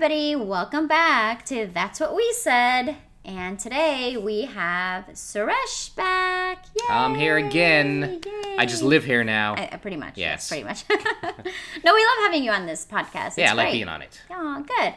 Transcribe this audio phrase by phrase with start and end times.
[0.00, 0.36] everybody.
[0.36, 2.98] Welcome back to That's What We Said.
[3.24, 6.66] And today we have Suresh back.
[6.76, 6.82] Yay!
[6.88, 8.20] I'm here again.
[8.56, 9.56] I just live here now.
[9.56, 10.16] I, I- pretty much.
[10.16, 10.46] Yes.
[10.46, 10.84] pretty much.
[10.90, 13.38] no, we love having you on this podcast.
[13.38, 13.72] yeah, I It's like great.
[13.72, 14.22] being on it.
[14.30, 14.94] Oh, good.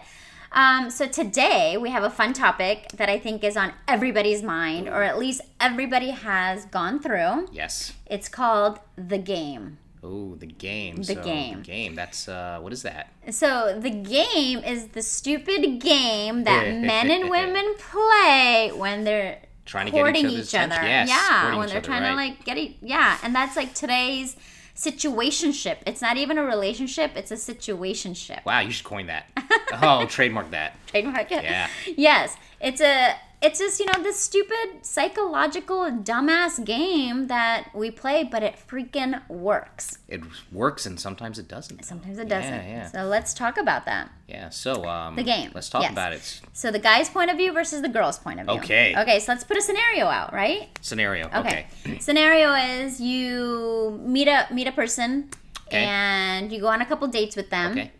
[0.51, 4.87] Um, so today we have a fun topic that I think is on everybody's mind,
[4.87, 7.47] or at least everybody has gone through.
[7.51, 7.93] Yes.
[8.05, 9.79] It's called the game.
[10.03, 10.97] Oh, the game.
[10.97, 11.57] The so, game.
[11.57, 11.95] The game.
[11.95, 13.11] That's uh, what is that?
[13.29, 19.85] So the game is the stupid game that men and women play when they're Trying
[19.85, 20.75] to get each courting each other.
[20.75, 22.73] Yes, yeah, when they're other, trying to like get it.
[22.81, 24.35] Yeah, and that's like today's
[24.75, 25.77] situationship.
[25.85, 28.43] It's not even a relationship; it's a situationship.
[28.43, 29.27] Wow, you should coin that.
[29.81, 30.75] oh, trademark that.
[30.87, 31.43] Trademark it.
[31.43, 31.69] Yeah.
[31.95, 33.15] Yes, it's a.
[33.41, 39.27] It's just you know this stupid psychological dumbass game that we play, but it freaking
[39.29, 39.97] works.
[40.07, 40.21] It
[40.51, 41.83] works and sometimes it doesn't.
[41.83, 42.53] Sometimes it doesn't.
[42.53, 42.87] yeah.
[42.87, 44.11] So let's talk about that.
[44.27, 44.49] Yeah.
[44.49, 45.91] So um, The game, Let's talk yes.
[45.91, 46.41] about it.
[46.53, 48.55] So the guy's point of view versus the girl's point of view.
[48.57, 48.95] Okay.
[48.97, 50.69] Okay, so let's put a scenario out, right?
[50.81, 51.25] Scenario.
[51.27, 51.65] Okay.
[51.85, 51.99] Okay.
[51.99, 55.29] scenario is you meet a meet a person
[55.67, 55.83] Okay.
[55.83, 57.71] and you go on a couple dates with them.
[57.71, 57.91] Okay.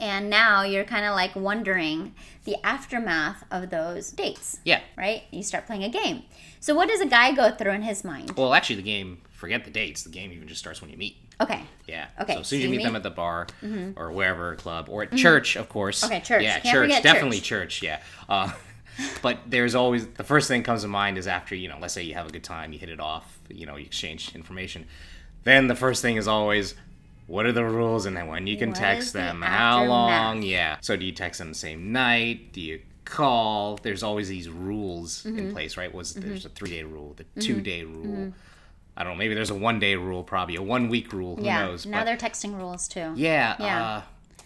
[0.00, 4.80] And now you're kind of like wondering the aftermath of those dates, Yeah.
[4.96, 5.22] right?
[5.30, 6.22] You start playing a game.
[6.60, 8.32] So what does a guy go through in his mind?
[8.36, 9.18] Well, actually, the game.
[9.30, 10.02] Forget the dates.
[10.02, 11.16] The game even just starts when you meet.
[11.40, 11.60] Okay.
[11.86, 12.06] Yeah.
[12.20, 13.46] Okay, So as soon as you meet meet- them at the bar
[13.96, 16.02] or wherever club or at church, of course.
[16.02, 16.42] Okay, church.
[16.42, 17.02] Yeah, Can't church.
[17.02, 17.82] Definitely church.
[17.82, 18.00] Yeah.
[18.30, 18.50] Uh,
[19.22, 22.02] but there's always the first thing comes to mind is after you know, let's say
[22.02, 24.86] you have a good time, you hit it off, you know, you exchange information.
[25.44, 26.74] Then the first thing is always.
[27.26, 29.42] What are the rules and then when you can What text the them?
[29.42, 29.88] How aftermath?
[29.88, 30.42] long?
[30.42, 30.76] Yeah.
[30.80, 32.52] So do you text them the same night?
[32.52, 33.78] Do you call?
[33.82, 35.38] There's always these rules Mm-hmm.
[35.38, 35.92] in place, right?
[35.92, 38.32] Was there's a three day rule, the two day rule.
[38.96, 39.18] I don't know.
[39.18, 41.36] Maybe there's a one day rule, probably a one week rule.
[41.36, 41.66] Who yeah.
[41.66, 41.84] knows?
[41.84, 43.12] Now But- they're texting rules too.
[43.16, 43.56] yeah.
[43.58, 43.84] Yeah.
[43.86, 44.02] Uh,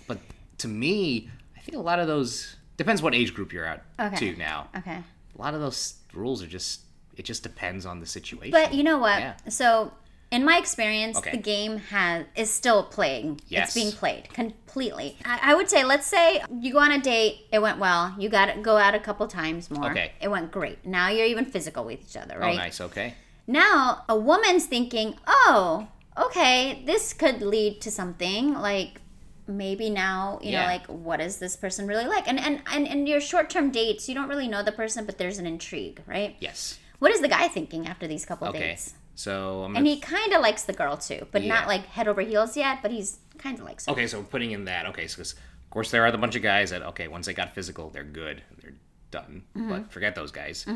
[0.06, 0.18] but
[0.58, 4.16] to me, I think a lot of those depends what age group you're at Okay.
[4.32, 4.68] to now.
[4.76, 4.98] Okay.
[5.38, 6.80] A lot of those rules are just
[7.16, 8.50] it just depends on the situation.
[8.52, 9.20] But you know what?
[9.20, 9.34] Yeah.
[9.48, 9.92] So
[10.30, 11.32] in my experience, Okay.
[11.32, 13.40] the game has is still playing.
[13.48, 13.68] Yes.
[13.68, 15.18] It's being played completely.
[15.24, 18.14] I, I would say, let's say you go on a date, it went well.
[18.18, 19.90] You got to go out a couple times more.
[19.90, 20.12] Okay.
[20.20, 20.86] It went great.
[20.86, 22.54] Now you're even physical with each other, oh, right?
[22.54, 22.80] oh, nice.
[22.80, 23.14] Okay.
[23.46, 29.00] Now a woman's thinking, oh, okay, this could lead to something like.
[29.46, 32.28] Maybe now you know, like what is this person really like?
[32.28, 35.18] And and and in your short term dates, you don't really know the person, but
[35.18, 36.36] there's an intrigue, right?
[36.38, 36.78] Yes.
[37.00, 38.60] What is the guy thinking after these couple Okay.
[38.60, 38.94] dates?
[39.14, 41.54] So I'm And he kind of likes the girl too, but Yeah.
[41.54, 42.80] not like head over heels yet.
[42.82, 43.92] But he's kind of likes her.
[43.92, 44.06] okay.
[44.06, 44.86] So putting in that.
[44.86, 45.06] Okay.
[45.06, 47.90] So of course there are the bunch of guys that okay once they got physical
[47.90, 48.74] they're good they're
[49.10, 49.42] done.
[49.56, 49.68] Mm-hmm.
[49.68, 50.66] But forget those guys.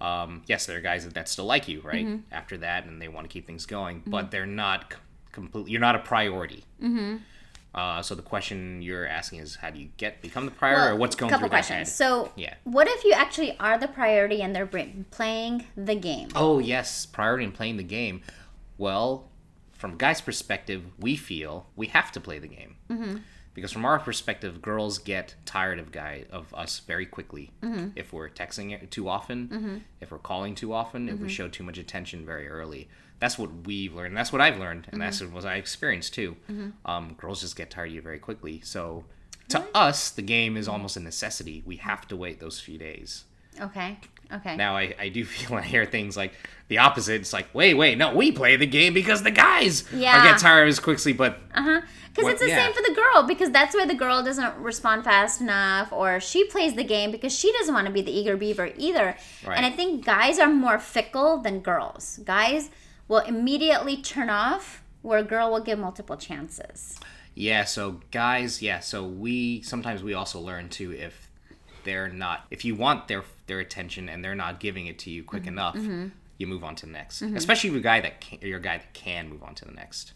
[0.00, 2.32] Um, yes, there are guys that, that still like you right Mm-hmm.
[2.32, 4.98] after that and they want to keep things going, but they're not c-
[5.32, 5.72] completely.
[5.72, 6.64] You're not a priority.
[7.74, 10.96] Uh, so the question you're asking is how do you get become the priority or
[10.96, 11.88] what's going couple through their questions.
[11.88, 11.96] head?
[11.96, 12.54] So, Yeah.
[12.64, 14.66] what if you actually are the priority and they're
[15.10, 16.28] playing the game?
[16.34, 18.22] Oh yes, priority and playing the game.
[18.76, 19.28] Well,
[19.72, 23.16] from guy's perspective, we feel we have to play the game mm-hmm.
[23.54, 27.88] Because from our perspective, girls get tired of guy of us very quickly Mm-hmm.
[27.96, 31.78] if we're texting too often, if we're calling too often, if we show too much
[31.78, 32.88] attention very early.
[33.18, 34.16] That's what we've learned.
[34.16, 35.34] That's what I've learned, and that's Mm-hmm.
[35.34, 36.36] what I experienced too.
[36.84, 38.60] Um, girls just get tired of you very quickly.
[38.64, 39.04] So.
[39.50, 41.60] To us, the game is almost a necessity.
[41.66, 43.24] We have to wait those few days.
[43.60, 43.98] Okay.
[44.32, 44.56] Okay.
[44.56, 46.32] Now I, I do feel I hear things like
[46.68, 47.20] the opposite.
[47.20, 50.20] It's like, wait, wait, no, we play the game because the guys Yeah.
[50.20, 51.12] are get tired as quickly.
[51.12, 51.80] But Uh huh.
[52.14, 52.64] Because it's the yeah.
[52.64, 53.22] same for the girl.
[53.22, 57.32] Because that's why the girl doesn't respond fast enough, or she plays the game because
[57.36, 59.16] she doesn't want to be the eager beaver either.
[59.46, 59.56] Right.
[59.56, 62.18] And I think guys are more fickle than girls.
[62.24, 62.68] Guys
[63.06, 66.98] will immediately turn off, where a girl will give multiple chances.
[67.34, 71.29] yeah, so guys, yeah, so we sometimes we also learn too if
[71.84, 75.22] they're not if you want their their attention and they're not giving it to you
[75.24, 75.76] quick enough,
[76.38, 77.22] you move on to the next.
[77.22, 79.72] Especially if you're a guy that can, you're guy that can move on to the
[79.72, 80.12] next.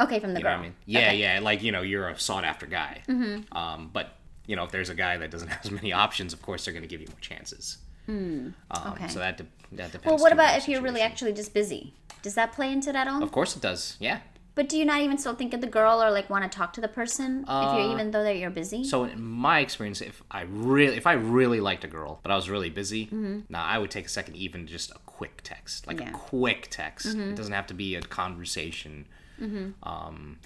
[0.00, 0.58] Okay, from the You girl.
[0.58, 0.74] I mean?
[0.86, 1.16] Yeah, Okay.
[1.18, 1.40] yeah.
[1.40, 3.02] Like you know, you're a sought after guy.
[3.06, 3.56] Mm-hmm.
[3.56, 6.40] Um, but you know, if there's a guy that doesn't have as many options, of
[6.42, 7.78] course they're going to give you more chances.
[8.08, 8.54] Um,
[8.88, 9.06] okay.
[9.08, 10.06] So that de- that depends.
[10.06, 11.94] Well, what about if you're really actually just busy?
[12.22, 13.22] Does that play into that at all?
[13.22, 13.96] Of course it does.
[14.00, 14.18] Yeah.
[14.60, 16.74] But do you not even still think of the girl or like want to talk
[16.74, 18.80] to the person if you're even though that you're busy?
[18.82, 22.30] Uh, So in my experience, if I really if I really liked a girl, but
[22.30, 23.38] I was really busy, Mm-hmm.
[23.48, 26.10] now I would take a second, even just a quick text, like Yeah.
[26.10, 27.06] a quick text.
[27.06, 27.30] Mm-hmm.
[27.30, 29.06] It doesn't have to be a conversation.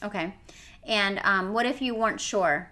[0.08, 0.26] okay.
[0.86, 2.70] And um, what if you weren't sure?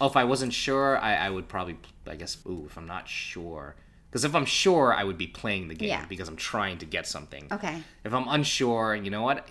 [0.00, 1.76] Oh, if I wasn't sure, I, I would probably,
[2.06, 3.76] I guess, ooh, if I'm not sure.
[4.08, 6.06] Because if I'm sure, I would be playing the game Yeah.
[6.08, 7.44] because I'm trying to get something.
[7.52, 7.82] Okay.
[8.04, 9.44] If I'm unsure, you know what?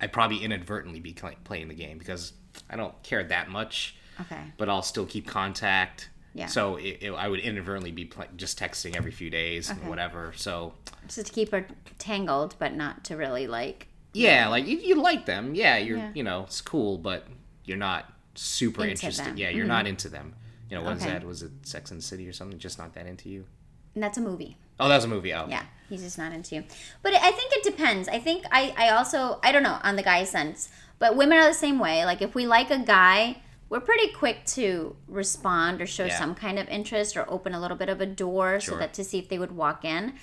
[0.00, 1.12] I'd probably inadvertently be
[1.44, 2.32] playing the game because
[2.68, 3.96] I don't care that much.
[4.20, 4.40] Okay.
[4.58, 6.08] but I'll still keep contact.
[6.34, 6.46] Yeah.
[6.46, 10.32] So it, it, I would inadvertently be just texting every few days and whatever.
[10.36, 10.74] So
[11.08, 11.66] Just to keep her
[11.98, 13.88] tangled, but not to really like.
[14.12, 15.54] yeah, like you, you like them.
[15.56, 16.10] Yeah, you're Yeah.
[16.14, 17.26] you know it's cool, but
[17.64, 19.26] you're not super Into interested.
[19.26, 19.36] them.
[19.36, 19.88] Yeah, you're not mm-hmm.
[19.88, 20.34] into them.
[20.70, 21.12] You know what is Okay.
[21.12, 21.24] that?
[21.24, 22.58] Was it Sex and the City or something?
[22.58, 23.46] Just not that into you.
[23.94, 24.56] And that's a movie.
[24.78, 25.32] Oh, that was a movie.
[25.34, 26.64] Oh, Yeah, he's just not into you.
[27.02, 28.08] But I think it depends.
[28.08, 31.46] I think I, I also I don't know on the guy's sense, but women are
[31.48, 32.04] the same way.
[32.04, 33.38] Like if we like a guy,
[33.68, 36.18] we're pretty quick to respond or show Yeah.
[36.18, 39.04] some kind of interest or open a little bit of a door so that to
[39.04, 40.14] see if they would walk in.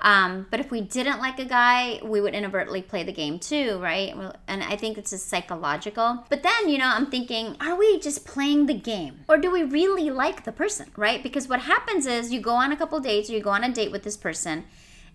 [0.00, 3.78] Um, but if we didn't like a guy, we would inadvertently play the game too,
[3.82, 4.14] right?
[4.46, 6.24] And I think it's just psychological.
[6.28, 9.24] But then, you know, I'm thinking, are we just playing the game?
[9.28, 11.20] Or do we really like the person, right?
[11.20, 13.72] Because what happens is you go on a couple dates or you go on a
[13.72, 14.64] date with this person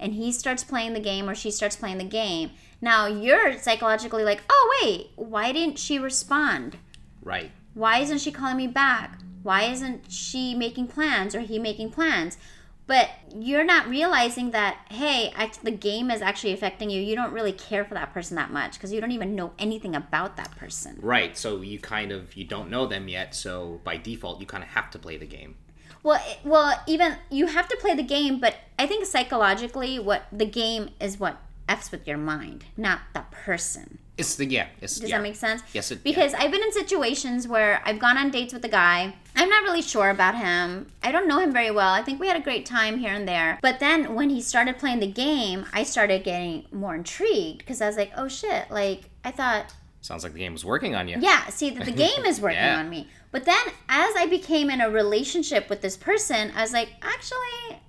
[0.04, 2.52] and he starts playing the game or she starts playing the game.
[2.82, 6.78] Now you're psychologically like, oh, wait, why didn't she respond?
[7.24, 7.52] right.
[7.74, 9.18] Why isn't she calling me back?
[9.42, 12.38] Why isn't she making plans or he making plans?
[12.86, 17.02] But you're not realizing that, hey, act- the game is actually affecting you.
[17.02, 19.96] You don't really care for that person that much because you don't even know anything
[19.96, 21.00] about that person.
[21.02, 21.36] Right.
[21.36, 23.34] So you kind of you don't know them yet.
[23.34, 25.56] So by default, you kind of have to play the game.
[26.04, 30.24] Well, it, well, even you have to play the game, but I think psychologically, what
[30.32, 31.38] the game is what
[31.70, 34.00] f's with your mind, not the person.
[34.16, 34.68] It's the yeah.
[34.80, 35.18] It's, Does yeah.
[35.18, 35.64] that make sense?
[35.74, 36.02] Yes, it- yeah.
[36.04, 39.16] Because I've been in situations where I've gone on dates with a guy.
[39.36, 40.92] I'm not really sure about him.
[41.02, 41.92] I don't know him very well.
[41.94, 43.58] I think we had a great time here and there.
[43.64, 47.88] But then when he started playing the game, I started getting more intrigued because I
[47.88, 48.70] was like, oh shit.
[48.70, 49.74] Like, I thought,
[50.04, 51.18] Sounds like the game was working on you.
[51.20, 52.78] yeah, see, that the game is working Yeah.
[52.80, 53.08] on me.
[53.32, 57.80] But then as I became in a relationship with this person, I was like, actually,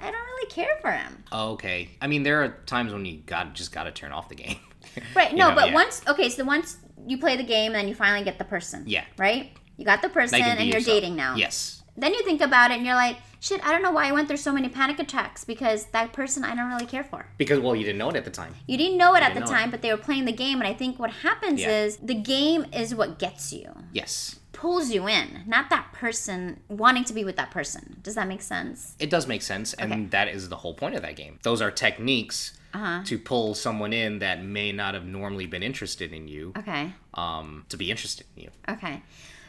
[0.00, 1.22] I don't really care for him.
[1.32, 1.90] Okay.
[2.00, 4.56] I mean, there are times when you got just got to turn off the game.
[5.14, 5.32] Right.
[5.34, 5.74] No, know, but yeah.
[5.74, 8.84] once okay, so once you play the game and then you finally get the person.
[8.86, 9.04] Yeah.
[9.18, 9.52] Right?
[9.76, 11.36] You got the person Now you can and you're dating now.
[11.36, 11.77] Yes.
[11.98, 14.28] Then you think about it and you're like, shit, I don't know why I went
[14.28, 17.26] through so many panic attacks because that person I don't really care for.
[17.36, 18.54] Because well, you didn't know it at the time.
[18.66, 19.58] You didn't know it at the didn't it.
[19.58, 21.70] time, but they were playing the game and I think what happens Yeah.
[21.84, 23.72] is the game is what gets you.
[23.92, 24.38] Yes.
[24.52, 27.98] Pulls you in, not that person wanting to be with that person.
[28.02, 28.94] Does that make sense?
[28.98, 30.04] It does make sense, and Okay.
[30.06, 31.38] that is the whole point of that game.
[31.42, 33.02] Those are techniques Uh-huh.
[33.04, 36.92] to pull someone in that may not have normally been interested in you, Okay.
[37.14, 38.50] um, to be interested in you.
[38.68, 39.02] Okay.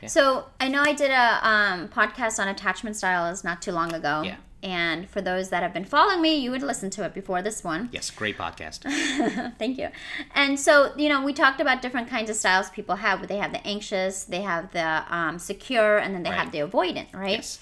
[0.07, 4.21] So I know I did a um, podcast on attachment styles not too long ago.
[4.23, 4.37] Yeah.
[4.61, 7.63] And for those that have been following me, you would listen to it before this
[7.63, 7.87] one.
[7.93, 8.81] Yes, great podcast.
[9.57, 9.87] Thank you.
[10.35, 13.25] And so, you know, we talked about different kinds of styles people have.
[13.27, 17.13] They have the anxious, they have the um, secure, and then they have the avoidant,
[17.13, 17.37] right?
[17.37, 17.59] yes.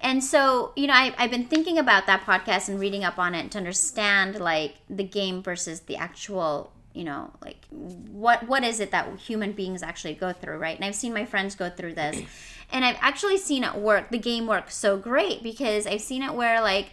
[0.00, 3.34] And so, you know, I, I've been thinking about that podcast and reading up on
[3.34, 8.80] it to understand like the game versus the actual, you know, like what what is
[8.80, 10.74] it that human beings actually go through, right?
[10.74, 12.22] And I've seen my friends go through this,
[12.72, 14.10] and I've actually seen it work.
[14.10, 16.90] The game works so great because I've seen it where like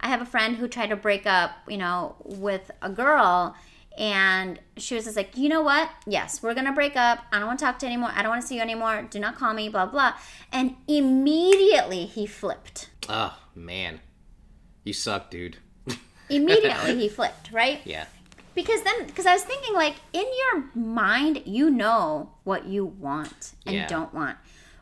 [0.00, 3.54] I have a friend who tried to break up, you know, with a girl.
[3.96, 5.88] And she was just like, you know what?
[6.04, 7.20] Yes, we're gonna break up.
[7.32, 8.10] I don't want to talk to you anymore.
[8.12, 9.06] I don't want to see you anymore.
[9.08, 9.68] Do not call me.
[9.68, 10.14] Blah blah.
[10.50, 12.90] And immediately he flipped.
[13.08, 14.00] Oh man,
[14.82, 15.58] you suck, dude.
[16.28, 17.82] Immediately he flipped, right?
[17.84, 18.06] Yeah.
[18.54, 23.52] Because then, because I was thinking, like, in your mind, you know what you want
[23.66, 23.86] and Yeah.
[23.88, 24.36] don't want.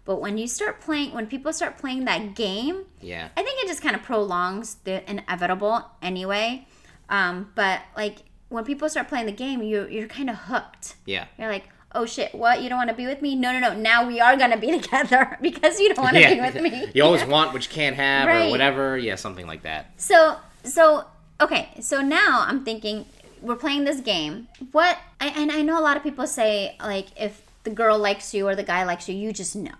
[0.04, 3.28] But when you start playing, when people start playing that game, Yeah.
[3.36, 6.66] I think it just kind of prolongs the inevitable anyway.
[7.08, 8.16] Um, but like
[8.48, 10.96] when people start playing the game, you you're kind of hooked.
[11.06, 11.26] Yeah.
[11.38, 12.62] You're like, oh shit, what?
[12.62, 13.34] You don't want to be with me?
[13.36, 13.74] No, no, no.
[13.74, 16.34] Now we are gonna be together because you don't want to yeah.
[16.34, 16.86] be with me.
[16.94, 18.48] you always want what you can't have Right.
[18.48, 18.98] or whatever.
[18.98, 19.92] Yeah, something like that.
[19.98, 21.04] So, so
[21.40, 21.70] okay.
[21.80, 23.06] So now I'm thinking
[23.42, 24.48] we're playing this game.
[24.72, 24.96] What?
[25.20, 28.46] I, and I know a lot of people say like if the girl likes you
[28.48, 29.74] or the guy likes you, you just know.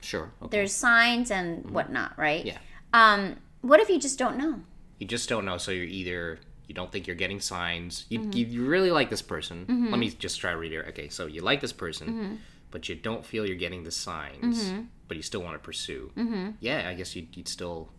[0.00, 0.30] Sure.
[0.42, 0.50] Okay.
[0.58, 2.44] There's signs and whatnot, right?
[2.44, 2.58] Yeah.
[2.92, 4.60] Um, what if you just don't know?
[4.98, 5.58] you just don't know.
[5.58, 8.06] So you're either you don't think you're getting signs.
[8.08, 8.32] You, Mm-hmm.
[8.32, 9.88] you, you really like this person.
[9.90, 10.86] Let me just try to read it.
[10.90, 12.34] Okay, so you like this person, Mm-hmm.
[12.70, 14.72] but you don't feel you're getting the signs,
[15.08, 16.10] but you still want to pursue.
[16.16, 16.50] Mm-hmm.
[16.60, 17.90] Yeah, I guess you'd, you'd still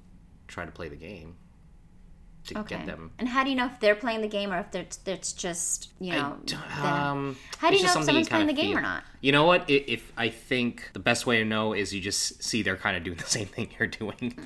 [0.48, 1.36] try to play the game
[2.48, 2.78] to Okay.
[2.78, 3.12] get them.
[3.20, 5.90] And how do you know if they're playing the game or if it's it's just
[6.00, 6.38] you know?
[6.82, 9.04] um, how do you know if someone's playing the game or not?
[9.22, 9.62] You know what?
[9.70, 12.96] I- If I think the best way to know is you just see they're kind
[12.98, 14.38] of doing the same thing you're doing.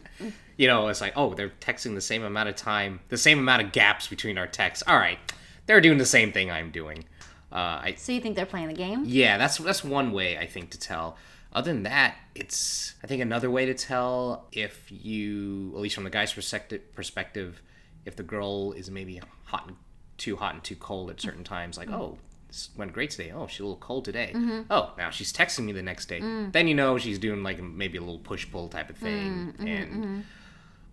[0.57, 3.61] you know, it's like, oh, they're texting the same amount of time, the same amount
[3.63, 4.83] of gaps between our texts.
[4.87, 5.19] All right,
[5.65, 7.05] they're doing the same thing I'm doing.
[7.51, 7.55] Uh,
[7.89, 9.03] I So you think they're playing the game?
[9.05, 11.17] yeah, that's that's one way I think to tell.
[11.51, 16.03] Other than that, it's I think another way to tell if you, at least from
[16.03, 17.61] the guy's perspective,
[18.09, 19.75] if the girl is maybe hot and
[20.17, 21.77] too hot and too cold at certain times.
[21.77, 23.31] Like, oh, this went great today.
[23.31, 24.31] Oh, she's a little cold today.
[24.35, 24.61] Mm-hmm.
[24.69, 26.19] Oh, now she's texting me the next day.
[26.19, 26.51] Mm.
[26.51, 29.53] Then you know she's doing like maybe a little push pull type of thing.
[29.57, 30.25] Mm-hmm, and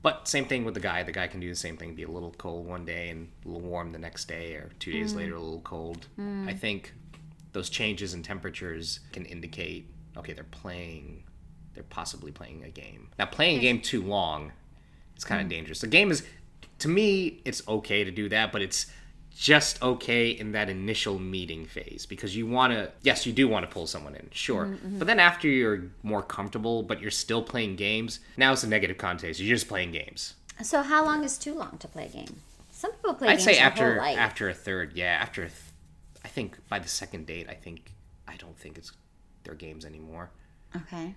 [0.02, 1.02] but same thing with the guy.
[1.02, 1.94] The guy can do the same thing.
[1.94, 4.92] Be a little cold one day and a little warm the next day, or two
[4.92, 5.16] days Mm.
[5.16, 6.06] later a little cold.
[6.46, 6.92] I think
[7.52, 11.24] those changes in temperatures can indicate okay they're playing,
[11.74, 13.08] they're possibly playing a game.
[13.18, 14.52] Now playing a game too long,
[15.14, 15.80] it's kind of dangerous.
[15.80, 16.22] The game is,
[16.80, 18.86] to me, it's okay to do that, but it's
[19.36, 23.68] just okay in that initial meeting phase because you want to yes you do want
[23.68, 24.64] to pull someone in sure.
[24.64, 24.98] Mm-hmm, mm-hmm.
[24.98, 28.96] But then after you're more comfortable but you're still playing games now it's a negative
[28.96, 30.34] context you're just playing games.
[30.62, 32.36] So how long is too long to play a game?
[32.70, 35.60] Some people play i'd say after after a third yeah after a th-
[36.24, 37.92] i think by the second date i think
[38.26, 38.92] i don't think it's
[39.44, 40.30] their games anymore.
[40.74, 41.14] Okay.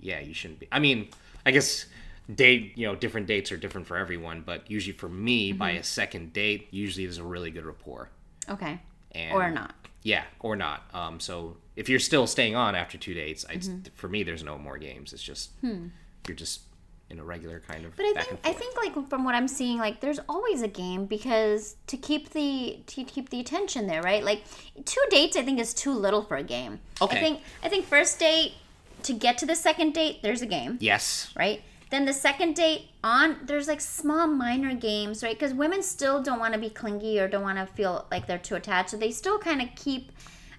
[0.00, 1.08] yeah you shouldn't be i mean
[1.46, 1.86] i guess
[2.34, 5.80] date you know different dates are different for everyone but usually for me by Mm-hmm.
[5.80, 8.10] a second date usually there's a really good rapport
[8.48, 8.80] Okay.
[9.12, 9.74] and Or not.
[10.02, 10.82] Yeah, or not.
[10.94, 13.60] Um, so if you're still staying on after two dates, I
[13.94, 15.12] for me, there's no more games.
[15.12, 16.62] It's just you're just
[17.10, 17.92] in a regular kind of.
[17.92, 17.96] Hmm.
[17.98, 21.04] But I think I think like from what I'm seeing, like there's always a game
[21.04, 24.24] because to keep the to keep the attention there, right?
[24.24, 24.42] Like
[24.86, 26.80] two dates, I think is too little for a game.
[27.02, 27.18] Okay.
[27.18, 28.54] I think I think first date
[29.02, 31.62] to get to the second date, there's a game, yes, right?
[31.90, 35.36] Then the second date on, there's like small minor games, right?
[35.38, 38.38] Because women still don't want to be clingy or don't want to feel like they're
[38.38, 40.12] too attached, so they still kind of keep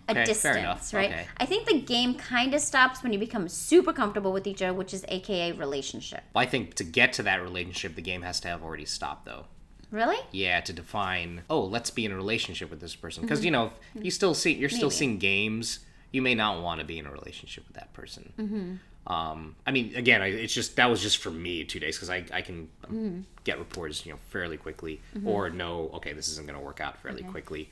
[0.09, 0.93] a Okay, fair distance, enough.
[0.93, 1.09] right?
[1.11, 1.27] Okay.
[1.37, 4.73] I think the game kind of stops when you become super comfortable with each other,
[4.73, 6.23] which is AKA relationship.
[6.33, 9.25] Well, I think to get to that relationship, the game has to have already stopped,
[9.25, 9.45] though.
[9.91, 10.17] Really?
[10.31, 11.43] Yeah, to define.
[11.49, 14.33] Oh, let's be in a relationship with this person, because you know if you still
[14.33, 15.79] see you're still seeing games.
[16.13, 18.33] You may not want to be in a relationship with that person.
[18.37, 18.75] Mm-hmm.
[19.07, 22.09] Um, I mean, again, I, it's just that was just for me two days because
[22.09, 26.45] I, I can um, get reports you know fairly quickly or know okay this isn't
[26.47, 27.69] going to work out fairly quickly.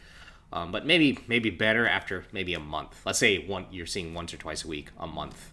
[0.52, 3.00] Um, but maybe maybe better after maybe a month.
[3.06, 5.52] Let's say one you're seeing once or twice a week, a month.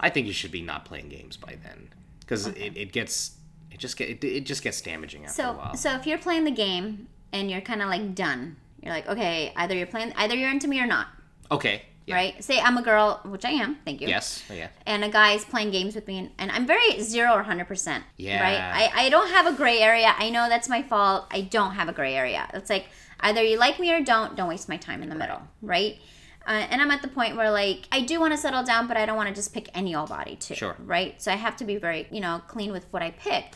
[0.00, 3.36] I think you should be not playing games by then because it, it gets
[3.70, 5.74] it just get it, it just gets damaging after a So, while.
[5.76, 9.52] so if you're playing the game and you're kind of like done, you're like, okay,
[9.54, 11.06] either you're playing, either you're into me or not,
[11.52, 11.82] okay.
[12.06, 12.14] Yeah.
[12.16, 12.44] right?
[12.44, 14.08] Say I'm a girl, which I am, thank you.
[14.08, 14.42] Yes.
[14.50, 14.68] Oh, yeah.
[14.86, 18.04] And a guy's playing games with me, and, and I'm very zero or hundred percent.
[18.16, 18.40] Yeah.
[18.40, 18.90] Right.
[18.94, 20.14] I, I don't have a gray area.
[20.16, 21.26] I know that's my fault.
[21.30, 22.48] I don't have a gray area.
[22.54, 22.86] It's like
[23.20, 24.36] either you like me or don't.
[24.36, 25.42] Don't waste my time in the middle.
[25.62, 25.98] Right.
[26.46, 28.96] Uh, and I'm at the point where like I do want to settle down, but
[28.96, 30.54] I don't want to just pick any old body too.
[30.54, 30.76] Sure.
[30.78, 31.20] Right.
[31.20, 33.46] So I have to be very you know clean with what I pick.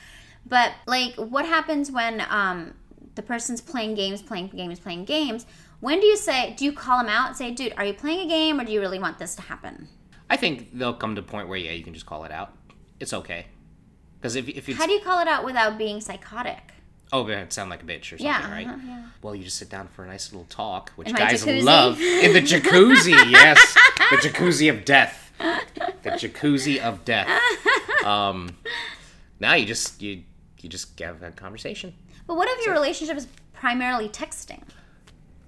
[0.46, 2.74] But like, what happens when um
[3.14, 5.46] the person's playing games, playing games, playing games?
[5.80, 6.54] When do you say?
[6.56, 8.72] Do you call them out and say, "Dude, are you playing a game, or do
[8.72, 9.88] you really want this to happen?"
[10.28, 12.52] I think they'll come to a point where yeah, you can just call it out.
[13.00, 13.46] It's okay.
[14.20, 16.72] Because if if it's How do you call it out without being psychotic?
[17.12, 18.66] oh, but it sound like a bitch or something, Yeah, right?
[18.68, 19.02] uh-huh, yeah.
[19.20, 22.32] Well, you just sit down for a nice little talk, which In guys love in
[22.34, 23.10] the jacuzzi.
[23.30, 23.74] yes,
[24.10, 25.32] the jacuzzi of death.
[25.38, 27.28] The jacuzzi of death.
[28.04, 28.56] Um,
[29.40, 30.22] now you just you
[30.60, 31.94] you just have a conversation.
[32.26, 34.62] But what if your relationship is primarily texting?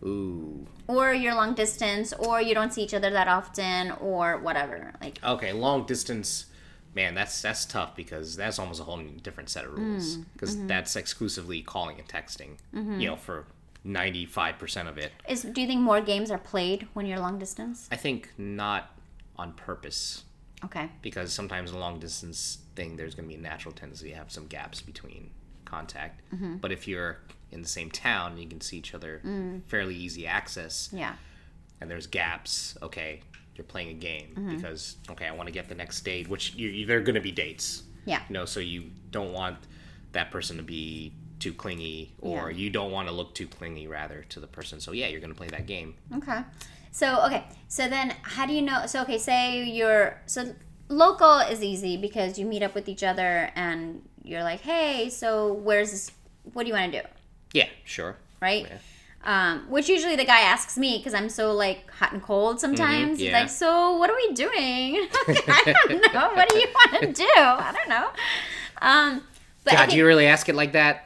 [0.05, 0.67] Ooh.
[0.89, 4.93] Or you're long distance, or you don't see each other that often, or whatever.
[5.01, 6.47] Like, Okay, long distance.
[6.95, 10.57] Man, that's that's tough because that's almost a whole different set of rules Mm, because
[10.57, 10.67] mm-hmm.
[10.67, 12.57] that's exclusively calling and texting.
[12.73, 13.47] You know, for
[13.85, 15.13] ninety five percent of it.
[15.29, 17.89] is do you think more games are played when you're long distance?
[17.91, 18.91] I think not
[19.37, 20.25] on purpose
[20.65, 20.91] Okay.
[21.01, 24.31] because sometimes a long distance thing there's going to be a natural tendency to have
[24.31, 25.31] some gaps between
[25.65, 26.21] contact.
[26.35, 26.57] Mm-hmm.
[26.57, 27.19] But if you're
[27.53, 29.63] in the same town, you can see each other Mm.
[29.67, 31.15] fairly easy access, Yeah.
[31.81, 32.77] and there's gaps.
[32.83, 33.21] Okay,
[33.57, 34.57] you're playing a game Mm-hmm.
[34.57, 37.21] because okay, I want to get the next date, which you, you, they're going to
[37.21, 37.83] be dates.
[38.07, 38.23] Yeah.
[38.29, 39.59] You know, so you don't want
[40.13, 42.57] that person to be too clingy, or Yeah.
[42.57, 44.81] you don't want to look too clingy rather to the person.
[44.81, 45.95] So yeah, you're going to play that game.
[46.15, 46.41] Okay.
[46.91, 47.45] So okay.
[47.69, 48.87] So then, how do you know?
[48.87, 50.55] So okay, say you're so
[50.89, 55.53] local is easy because you meet up with each other and you're like, hey, so
[55.53, 56.11] where's this?
[56.53, 57.09] What do you want to do?
[57.53, 58.17] Yeah, sure.
[58.41, 58.67] Right.
[58.69, 58.79] Yeah.
[59.25, 63.19] Um, which usually the guy asks me because I'm so like hot and cold sometimes.
[63.19, 63.41] He's yeah.
[63.41, 64.97] like, "So what are we doing?"
[65.29, 66.33] I don't know.
[66.35, 67.29] What do you want to do?
[67.37, 68.09] I don't know.
[68.81, 69.23] Um,
[69.63, 71.05] but God, do you really ask it like that?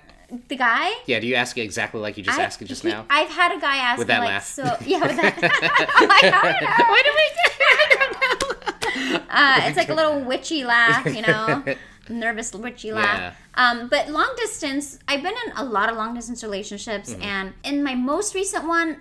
[0.48, 0.90] the guy.
[1.06, 3.06] Yeah, do you ask it exactly like you just I- asked it just he- now?
[3.08, 5.90] I've had a guy ask With me that like, so yeah, with that.
[5.96, 6.86] I'm like, I don't know.
[6.88, 7.50] What do we do?
[7.70, 9.26] I don't know.
[9.30, 11.62] Uh, it's like a little witchy laugh, you know,
[12.10, 13.34] nervous witchy laugh.
[13.54, 17.22] Um, but long distance, I've been in a lot of long distance relationships, Mm-hmm.
[17.22, 19.00] and in my most recent one,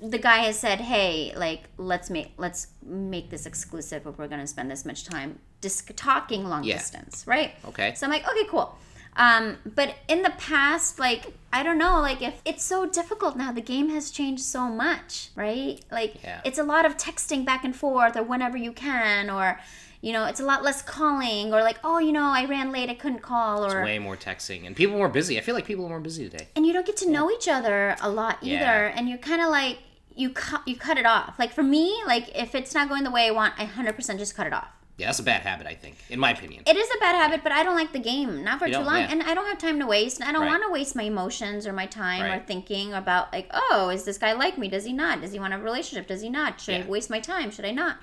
[0.00, 4.46] the guy has said, "Hey, like, let's make let's make this exclusive if we're gonna
[4.46, 6.76] spend this much time just talking long Yeah.
[6.78, 7.94] distance, right?" Okay.
[7.94, 8.78] So I'm like, okay, cool.
[9.18, 13.50] Um, but in the past, like I don't know, like if it's so difficult now,
[13.50, 15.80] the game has changed so much, right?
[15.90, 16.42] Like Yeah.
[16.44, 19.58] it's a lot of texting back and forth or whenever you can, or
[20.06, 22.88] you know, it's a lot less calling or like, oh, you know, I ran late,
[22.88, 25.36] I couldn't call, or Way more texting, and people more busy.
[25.36, 26.46] I feel like people are more busy today.
[26.54, 28.92] and you don't get to know each other a lot either, Yeah.
[28.96, 29.78] and you're kind of like
[30.14, 31.32] you cut you cut it off.
[31.38, 34.18] Like for me, like if it's not going the way I want, I hundred percent
[34.20, 34.68] just cut it off.
[34.96, 36.62] Yeah, that's a bad habit, I think, in my opinion.
[36.66, 38.42] It is a bad habit, but I don't like the game.
[38.44, 38.96] Not for You too long.
[39.00, 39.08] yeah.
[39.10, 40.20] And I don't have time to waste.
[40.20, 40.48] And I don't Right.
[40.52, 44.16] want to waste my emotions or my time or thinking about, like, oh, is this
[44.16, 44.68] guy like me?
[44.68, 45.20] Does he not?
[45.20, 46.06] Does he want a relationship?
[46.06, 46.60] Does he not?
[46.62, 47.50] Should I waste my time?
[47.50, 47.98] Should I not?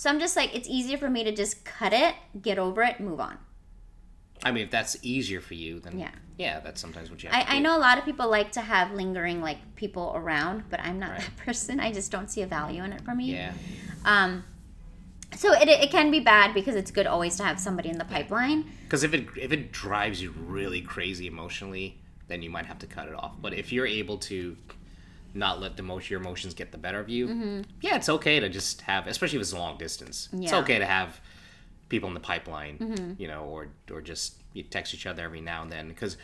[0.00, 3.00] So I'm just like, it's easier for me to just cut it, get over it,
[3.00, 3.36] move on.
[4.42, 6.10] I mean, if that's easier for you, then Yeah.
[6.38, 8.50] yeah, that's sometimes what you have to I, I know a lot of people like
[8.52, 11.20] to have lingering, like, people around, but I'm not Right.
[11.20, 11.80] that person.
[11.80, 13.34] I just don't see a value in it for me.
[13.34, 13.52] Yeah,
[14.06, 14.42] Um,
[15.36, 18.06] so it, it can be bad because it's good always to have somebody in the
[18.06, 18.72] pipeline.
[18.84, 22.86] because if it if it drives you really crazy emotionally, then you might have to
[22.86, 23.34] cut it off.
[23.38, 24.56] But if you're able to
[25.34, 28.48] not let the most, your emotions get the better of you, yeah, it's okay to
[28.48, 30.28] just have, especially if it's a long distance.
[30.32, 30.42] It's Mm-hmm.
[30.42, 30.50] Yeah.
[30.50, 30.62] Mm-hmm.
[30.64, 31.20] okay to have
[31.88, 35.62] people in the pipeline, you know, or or just you text each other every now
[35.62, 36.16] and then because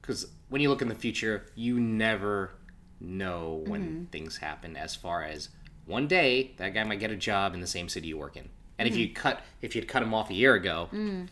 [0.00, 2.52] because when you look in the future, you never
[3.00, 4.04] know when Mm-hmm.
[4.06, 4.76] things happen.
[4.76, 5.48] As far as
[5.86, 8.48] one day, that guy might get a job in the same city you work in,
[8.78, 9.00] and if Mm-hmm.
[9.00, 11.28] you cut if you'd cut him off a year ago, Mm.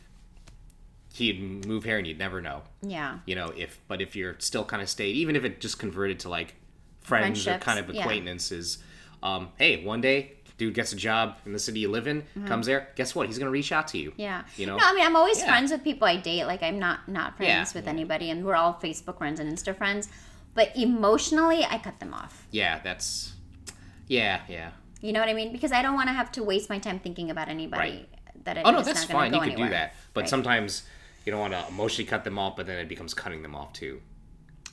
[1.15, 2.63] he'd move here and you'd never know.
[2.83, 3.19] Yeah.
[3.27, 6.19] You know, if but if you're still kind of stayed, even if it just converted
[6.21, 6.55] to like
[7.07, 8.01] friends or kind of yeah.
[8.03, 8.79] acquaintances,
[9.23, 12.67] um, hey, one day dude gets a job in the city you live in, comes
[12.67, 13.27] there, guess what?
[13.27, 14.11] He's gonna reach out to you.
[14.13, 14.21] Mm-hmm.
[14.23, 14.43] Yeah.
[14.57, 14.77] You know?
[14.77, 15.49] No, I mean I'm always Yeah.
[15.49, 16.45] friends with people I date.
[16.47, 17.79] Like I'm not not friends Yeah.
[17.79, 20.09] with anybody and we're all Facebook friends and Insta friends.
[20.55, 22.47] But emotionally I cut them off.
[22.51, 23.35] Yeah, that's
[24.09, 24.71] yeah, yeah.
[25.03, 25.53] You know what I mean?
[25.53, 28.45] Because I don't want to have to waste my time thinking about anybody Right.
[28.45, 29.35] that I Oh no, that's fine.
[29.35, 30.31] You go could do that, but Right.
[30.31, 30.85] sometimes
[31.27, 33.73] you don't want to emotionally cut them off, but then it becomes cutting them off
[33.75, 34.01] too.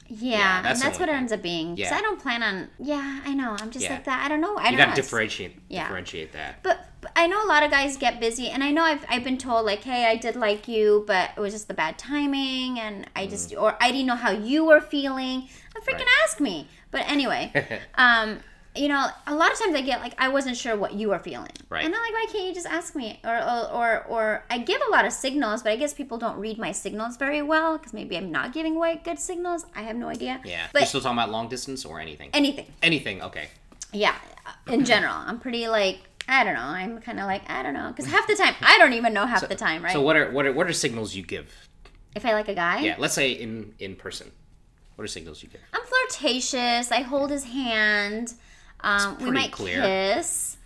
[0.07, 1.75] Yeah, that's and that's what only it ends up being.
[1.75, 1.98] Because Yeah.
[1.98, 2.69] I don't plan on.
[2.79, 3.55] Yeah, I know.
[3.60, 3.93] I'm just Yeah.
[3.93, 4.24] like that.
[4.25, 4.55] I don't know.
[4.57, 5.84] I You don't gotta It's- differentiate yeah.
[5.84, 6.62] differentiate that.
[6.63, 9.23] But, but I know a lot of guys get busy, and I know I've, I've
[9.23, 12.80] been told like, hey, I did like you, but it was just the bad timing,
[12.80, 15.47] and I just or I didn't know how you were feeling.
[15.75, 15.99] Uh, freaking.
[15.99, 16.08] Right.
[16.23, 16.67] ask me.
[16.91, 17.51] But anyway,
[17.95, 18.39] um,
[18.75, 21.19] you know, a lot of times I get like I wasn't sure what you were
[21.19, 21.86] feeling, Right.
[21.86, 23.19] And I'm like, why can't you just ask me?
[23.23, 23.38] Or
[23.71, 26.71] or or, I give a lot of signals, but I guess people don't read my
[26.71, 29.65] signals very well because maybe I'm not giving away good signals.
[29.75, 30.41] I have no idea.
[30.43, 30.67] Yeah.
[30.73, 32.29] but You're still talking about long distance or anything?
[32.33, 32.67] anything.
[32.81, 33.21] anything.
[33.21, 33.49] Okay.
[33.91, 34.15] Yeah,
[34.67, 36.62] in general, I'm pretty like I don't know.
[36.62, 39.25] I'm kind of like I don't know because half the time I don't even know
[39.27, 39.93] half the time, right?
[39.93, 41.53] So what are what are what are signals you give?
[42.15, 44.31] if I like a guy, Yeah, let's say in in person.
[44.95, 45.62] What are signals you give?
[45.73, 46.91] I'm flirtatious.
[46.91, 48.36] I hold his hand.
[48.84, 49.82] Um, we might clear.
[49.82, 50.58] kiss.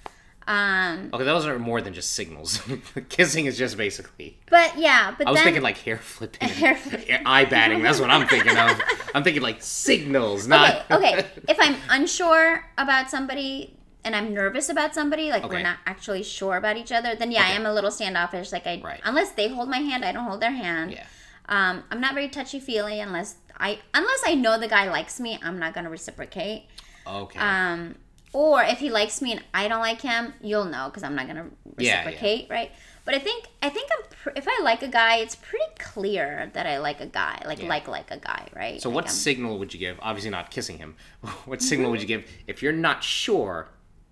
[0.48, 2.62] Um, Okay, those are more than just signals.
[3.10, 4.40] Kissing is just basically.
[4.50, 7.18] but yeah, but I was then thinking like hair flipping, Hair flipping.
[7.26, 7.84] eye batting.
[7.84, 8.80] That's what I'm thinking of.
[9.14, 10.90] I'm thinking like signals, not.
[10.90, 11.28] okay, okay.
[11.50, 16.56] If I'm unsure about somebody and I'm nervous about somebody, like we're not actually sure
[16.56, 18.54] about each other, then yeah, I am a little standoffish.
[18.54, 19.02] Like I, Right.
[19.04, 20.92] unless they hold my hand, I don't hold their hand.
[20.94, 21.06] yeah.
[21.50, 25.40] Um, I'm not very touchy feely unless I unless I know the guy likes me.
[25.44, 26.68] I'm not gonna reciprocate.
[27.06, 27.40] Okay.
[27.40, 27.96] Um,
[28.34, 31.28] or if he likes me and I don't like him, you'll know because I'm not
[31.28, 32.06] gonna Yeah, yeah.
[32.06, 32.72] reciprocate, right?
[33.06, 36.52] But I think I think I'm pr- if I like a guy, it's pretty clear
[36.54, 37.70] that I like a guy, like Yeah.
[37.70, 38.82] like like a guy, right?
[38.82, 39.98] so Like, what I'm- signal would you give?
[40.02, 40.96] Obviously not kissing him.
[41.46, 43.70] What signal would you give if you're not sure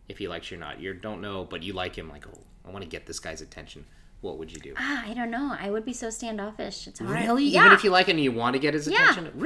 [0.07, 0.79] if he likes you or not?
[0.79, 2.09] You don't know, but you like him.
[2.09, 3.85] Like, oh, I want to get this guy's attention.
[4.21, 4.73] What would you do?
[4.77, 5.55] Ah, I don't know.
[5.59, 6.87] I would be so standoffish.
[6.87, 7.11] It's hard.
[7.11, 7.43] Really?
[7.45, 7.61] Yeah.
[7.65, 9.11] Even if you like him and you want to get his Yeah.
[9.11, 9.37] attention?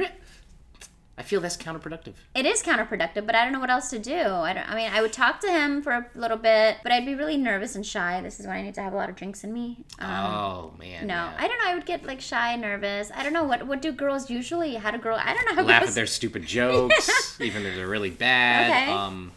[1.20, 2.14] I feel that's counterproductive.
[2.34, 4.16] it is counterproductive, but I don't know what else to do.
[4.16, 4.66] I don't.
[4.66, 7.36] I mean, I would talk to him for a little bit, but I'd be really
[7.36, 8.18] nervous and shy.
[8.22, 9.84] This is when I need to have a lot of drinks in me.
[9.98, 11.06] Um, oh man.
[11.06, 11.34] no, yeah.
[11.36, 11.70] I don't know.
[11.70, 13.10] I would get like shy and nervous.
[13.14, 14.76] I don't know what what do girls usually?
[14.76, 15.18] How do girl?
[15.22, 15.90] I don't know how to laugh girls.
[15.90, 18.70] at their stupid jokes, even if they're really bad.
[18.70, 18.90] Okay.
[18.90, 19.32] Um,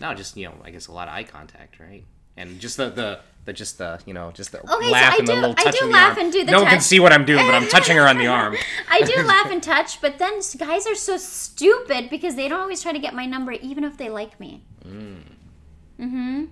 [0.00, 2.04] no, just you know, I guess a lot of eye contact, right?
[2.36, 5.28] And just the the, the just the you know just the so laugh I and
[5.28, 6.80] the do- little I touch do of the laugh and do the no one can
[6.80, 8.56] see what I'm doing, but I'm touching her on the arm.
[8.90, 12.82] I do laugh and touch, but then guys are so stupid because they don't always
[12.82, 14.62] try to get my number, even if they like me.
[14.84, 16.44] Mm-hmm.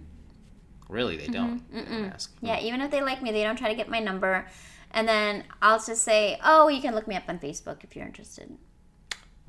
[0.89, 1.63] Really, they don't.
[1.73, 2.33] They don't ask.
[2.41, 4.47] Yeah, even if they like me, they don't try to get my number.
[4.91, 8.07] And then I'll just say, "Oh, you can look me up on Facebook if you're
[8.07, 8.57] interested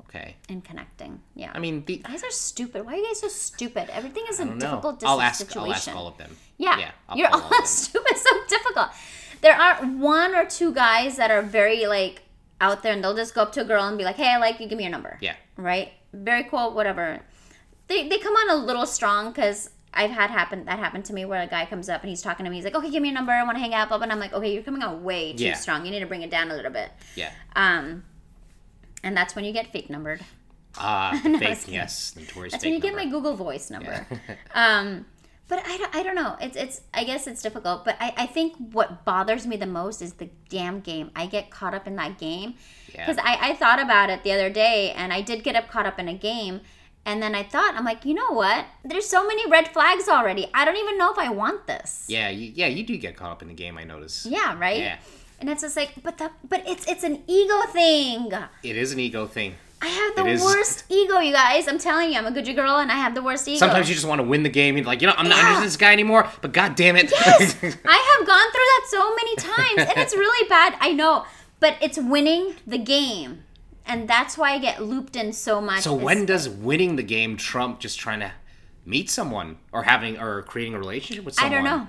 [0.08, 0.36] Okay.
[0.48, 1.50] in connecting." Yeah.
[1.54, 2.84] I mean, the, guys are stupid.
[2.86, 3.88] Why are you guys so stupid?
[3.90, 5.38] Everything is a difficult I'll ask.
[5.40, 5.64] situation.
[5.68, 6.36] I'll ask all of them.
[6.58, 6.90] Yeah, Yeah.
[7.08, 8.16] I'll you're all stupid.
[8.16, 8.88] So difficult.
[9.42, 12.22] There aren't one or two guys that are very like
[12.60, 14.38] out there, and they'll just go up to a girl and be like, "Hey, I
[14.38, 14.66] like you.
[14.66, 15.36] Give me your number." Yeah.
[15.56, 15.92] Right.
[16.12, 16.72] Very cool.
[16.72, 17.20] Whatever.
[17.88, 21.24] They they come on a little strong because I've had happen that happened to me
[21.24, 22.56] where a guy comes up and he's talking to me.
[22.56, 23.32] He's like, "Okay, give me your number.
[23.32, 23.98] I want to hang out." Blah.
[24.00, 25.54] And I'm like, "Okay, you're coming out way too Yeah.
[25.54, 25.84] strong.
[25.84, 27.30] You need to bring it down a little bit." Yeah.
[27.54, 28.04] Um,
[29.06, 30.20] and that's when you get fake numbered.
[30.76, 31.68] Ah, No, fake.
[31.68, 34.06] Yes, notorious That's when you get my Google Voice number.
[34.54, 35.06] um,
[35.48, 36.36] but I don't, I don't know.
[36.40, 37.84] It's it's I guess it's difficult.
[37.84, 41.12] But I, I think what bothers me the most is the damn game.
[41.14, 42.54] I get caught up in that game
[42.92, 43.06] Yeah.
[43.06, 45.86] because I, I thought about it the other day and I did get up caught
[45.86, 46.62] up in a game.
[47.08, 48.66] And then I thought, I'm like, you know what?
[48.84, 50.48] There's so many red flags already.
[50.52, 52.04] I don't even know if I want this.
[52.08, 53.78] Yeah, you, yeah, you do get caught up in the game.
[53.78, 54.26] I notice.
[54.28, 54.78] Yeah, right.
[54.78, 54.98] Yeah.
[55.40, 58.32] And it's just like, but the, but it's it's an ego thing.
[58.62, 59.54] It is an ego thing.
[59.82, 61.68] I have the worst ego, you guys.
[61.68, 63.58] I'm telling you, I'm a good girl, and I have the worst ego.
[63.58, 64.74] Sometimes you just want to win the game.
[64.76, 65.50] You're like, you know, I'm not Yeah.
[65.50, 66.26] into this guy anymore.
[66.40, 67.10] But god damn it.
[67.10, 70.76] Yes, I have gone through that so many times, and it's really bad.
[70.80, 71.26] I know,
[71.60, 73.44] but it's winning the game,
[73.84, 75.82] and that's why I get looped in so much.
[75.82, 78.32] so when does winning the game trump just trying to
[78.86, 81.52] meet someone or having or creating a relationship with someone?
[81.52, 81.86] I don't know.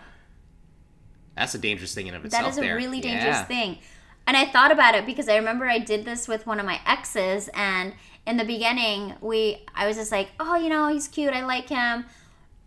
[1.38, 2.44] That's a dangerous thing in of itself.
[2.44, 2.76] That is a there.
[2.76, 3.44] really dangerous Yeah.
[3.46, 3.78] thing.
[4.26, 6.82] And I thought about it because I remember I did this with one of my
[6.86, 7.94] exes and
[8.26, 11.34] in the beginning we I was just like, "Oh, you know, he's cute.
[11.34, 12.06] I like him."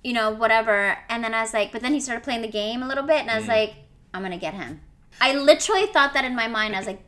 [0.03, 0.97] You know, whatever.
[1.11, 3.19] And then I was like, but then he started playing the game a little bit
[3.21, 3.49] and I was Mm.
[3.49, 3.75] like,
[4.15, 4.81] "I'm going to get him."
[5.21, 6.75] I literally thought that in my mind.
[6.75, 7.03] I was like,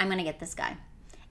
[0.00, 0.76] "I'm going to get this guy."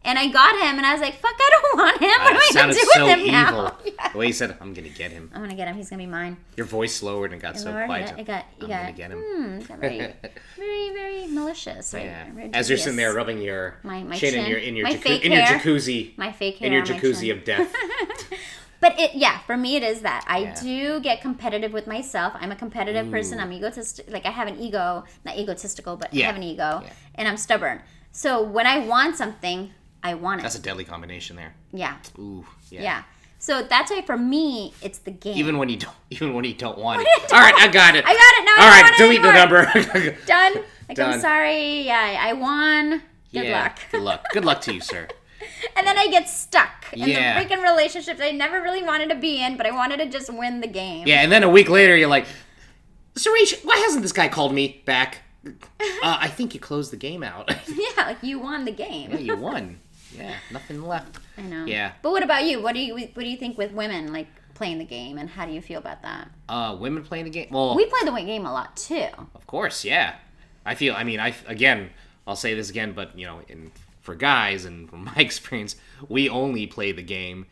[0.05, 2.07] And I got him and I was like, "Fuck, I don't want him.
[2.09, 3.31] What am I gonna do so with him evil.
[3.33, 4.09] now?" Yeah.
[4.13, 5.75] The way you said, "I'm gonna get him," I'm going to get him.
[5.75, 6.37] He's going to be mine.
[6.55, 8.13] your voice lowered and got so quiet.
[8.17, 9.19] it got, it I'm got, gonna get him.
[9.19, 9.97] Hmm, got very,
[10.55, 11.93] very, very malicious.
[11.93, 12.27] Right Yeah.
[12.33, 14.93] there, As you're sitting there rubbing your My- my chin in your in your My
[14.95, 17.73] jacu- in your jacuzzi my fake hair in your jacuzzi of death.
[18.79, 20.61] But it, yeah, for me it is that I Yeah.
[20.61, 22.33] do get competitive with myself.
[22.35, 23.39] I'm a competitive person.
[23.39, 24.07] I'm egotistic.
[24.09, 26.89] Like I have an ego, not egotistical, but I have an ego, Yeah.
[27.15, 27.81] and I'm stubborn.
[28.11, 29.71] So when I want something,
[30.07, 30.43] I want it.
[30.43, 31.53] That's a deadly combination there.
[31.73, 32.81] yeah, Ooh, yeah.
[32.81, 33.03] yeah.
[33.39, 35.37] So that's why for me it's the game.
[35.37, 37.07] Even when you don't, even when you don't want it.
[37.27, 38.03] Don't- All right, I got it.
[38.05, 38.63] I got it now.
[38.63, 40.17] All right, delete the number.
[40.25, 40.63] done.
[40.89, 41.81] Like I'm sorry.
[41.81, 43.01] Yeah, I won.
[43.33, 43.61] Good yeah.
[43.63, 43.79] luck.
[43.91, 44.25] Good luck.
[44.33, 45.07] Good luck to you, sir.
[45.75, 47.39] And then I get stuck in Yeah.
[47.41, 50.31] the freaking relationships I never really wanted to be in, but I wanted to just
[50.33, 51.07] win the game.
[51.07, 52.25] Yeah, and then a week later, you're like,
[53.15, 55.19] Suresh, why hasn't this guy called me back?
[55.45, 55.51] Uh,
[56.03, 57.49] I think you closed the game out.
[57.67, 59.11] Yeah, like you won the game.
[59.11, 59.79] yeah, you won.
[60.17, 61.19] Yeah, nothing left.
[61.37, 61.65] I know.
[61.65, 61.91] Yeah.
[62.01, 62.61] But what about you?
[62.61, 65.45] What do you what do you think with women like playing the game, and how
[65.45, 66.29] do you feel about that?
[66.49, 67.47] Uh, women playing the game.
[67.51, 69.07] Well, We play the game a lot too.
[69.35, 70.15] Of course, yeah.
[70.65, 70.93] I feel.
[70.95, 71.91] I mean, I again.
[72.25, 75.75] I'll say this again, but you know, in for guys and from my experience,
[76.09, 77.45] we only play the game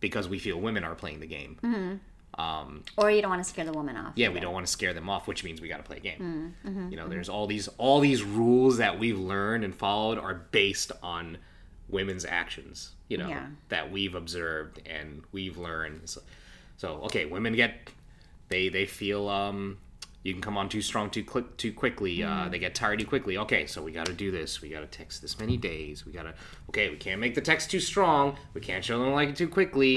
[0.00, 2.00] because we feel women are playing the game.
[2.38, 4.12] Um, Or you don't want to scare the woman off.
[4.14, 6.00] yeah, we don't want to scare them off, which means we got to play a
[6.00, 6.54] game.
[6.90, 10.92] you know, there's all these all these rules that we've learned and followed are based
[11.02, 11.38] on
[11.90, 12.92] women's actions.
[13.08, 13.46] You know, Yeah.
[13.68, 16.08] that we've observed and we've learned.
[16.08, 16.22] So,
[16.76, 17.90] so okay, women get
[18.48, 19.78] they they feel um
[20.22, 23.06] you can come on too strong too quick too quickly uh, they get tired too
[23.06, 26.04] quickly okay so we got to do this we got to text this many days
[26.04, 26.34] we got to
[26.68, 29.48] okay we can't make the text too strong we can't show them like it too
[29.48, 29.94] quickly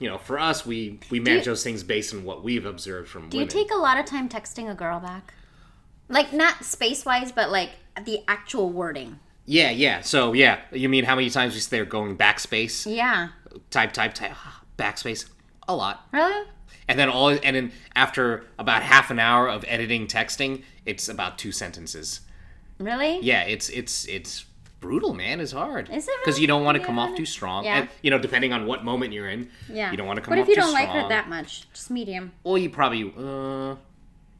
[0.00, 3.28] you know for us we we manage those things based on what we've observed from
[3.28, 5.34] Do you take a lot of time texting a girl back?
[6.08, 7.70] Like not space wise, but like
[8.04, 9.18] the actual wording.
[9.46, 13.28] Yeah yeah so yeah you mean how many times we sit there going backspace Yeah.
[13.70, 14.32] type type type
[14.78, 15.28] backspace
[15.68, 16.46] a lot Really?
[16.88, 21.38] and then all and then after about half an hour of editing texting it's about
[21.38, 22.20] two sentences
[22.78, 23.20] Really?
[23.20, 24.44] yeah it's it's it's
[24.80, 26.42] brutal man it's hard Is it because really?
[26.42, 27.78] you don't want to come off too strong Yeah.
[27.80, 29.90] and you know depending on what moment you're in Yeah.
[29.92, 31.70] you don't want to come What off if you don't like her that much?
[31.72, 32.32] Just medium.
[32.44, 33.76] well you probably uh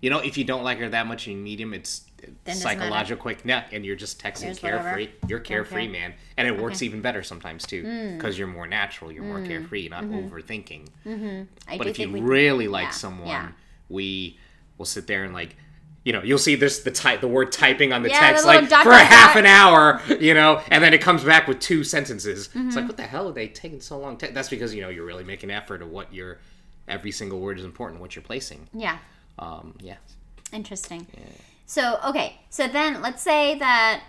[0.01, 2.12] you know if you don't like her that much in medium it's Then doesn't matter.
[2.47, 4.83] Psychological quick yeah and you're just texting Here's whatever.
[4.83, 5.93] carefree you're carefree Okay.
[5.93, 6.87] man and it works Okay.
[6.87, 8.17] even better sometimes too Mm.
[8.17, 10.89] because you're more natural you're more carefree not overthinking
[11.69, 13.49] I but if you really like yeah, someone, yeah.
[13.89, 14.39] we
[14.79, 15.57] will sit there and like,
[16.05, 18.49] you know, you'll see this the type the word typing on the Yeah, text the
[18.49, 21.85] like for a half an hour, you know, and then it comes back with two
[21.85, 22.47] sentences.
[22.47, 22.71] It's Mm-hmm.
[22.71, 24.17] like, what the hell are they taking so long?
[24.19, 26.39] to That's because you know you're really making effort of what your
[26.89, 28.69] every single word is important, what you're placing.
[28.75, 28.99] Yeah.
[29.39, 29.97] Um, yeah,
[30.53, 31.07] Interesting.
[31.73, 34.03] So okay, so then let's say that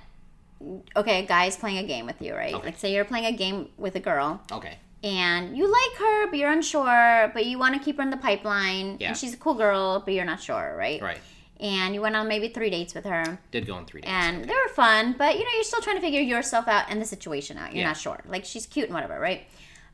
[0.97, 2.53] okay, a guy's playing a game with you, right?
[2.53, 2.65] Okay.
[2.65, 6.37] Like say you're playing a game with a girl okay, and you like her, but
[6.39, 9.07] you're unsure, but you want to keep her in the pipeline, Yeah.
[9.09, 11.01] and she's a cool girl, but you're not sure, right?
[11.01, 11.21] right.
[11.61, 14.11] And you went on maybe three dates with her, Did go on three days.
[14.13, 16.99] and they were fun, but you know you're still trying to figure yourself out and
[17.01, 17.71] the situation out.
[17.71, 17.87] You're Yeah.
[17.87, 18.19] not sure.
[18.27, 19.43] Like she's cute and whatever, right?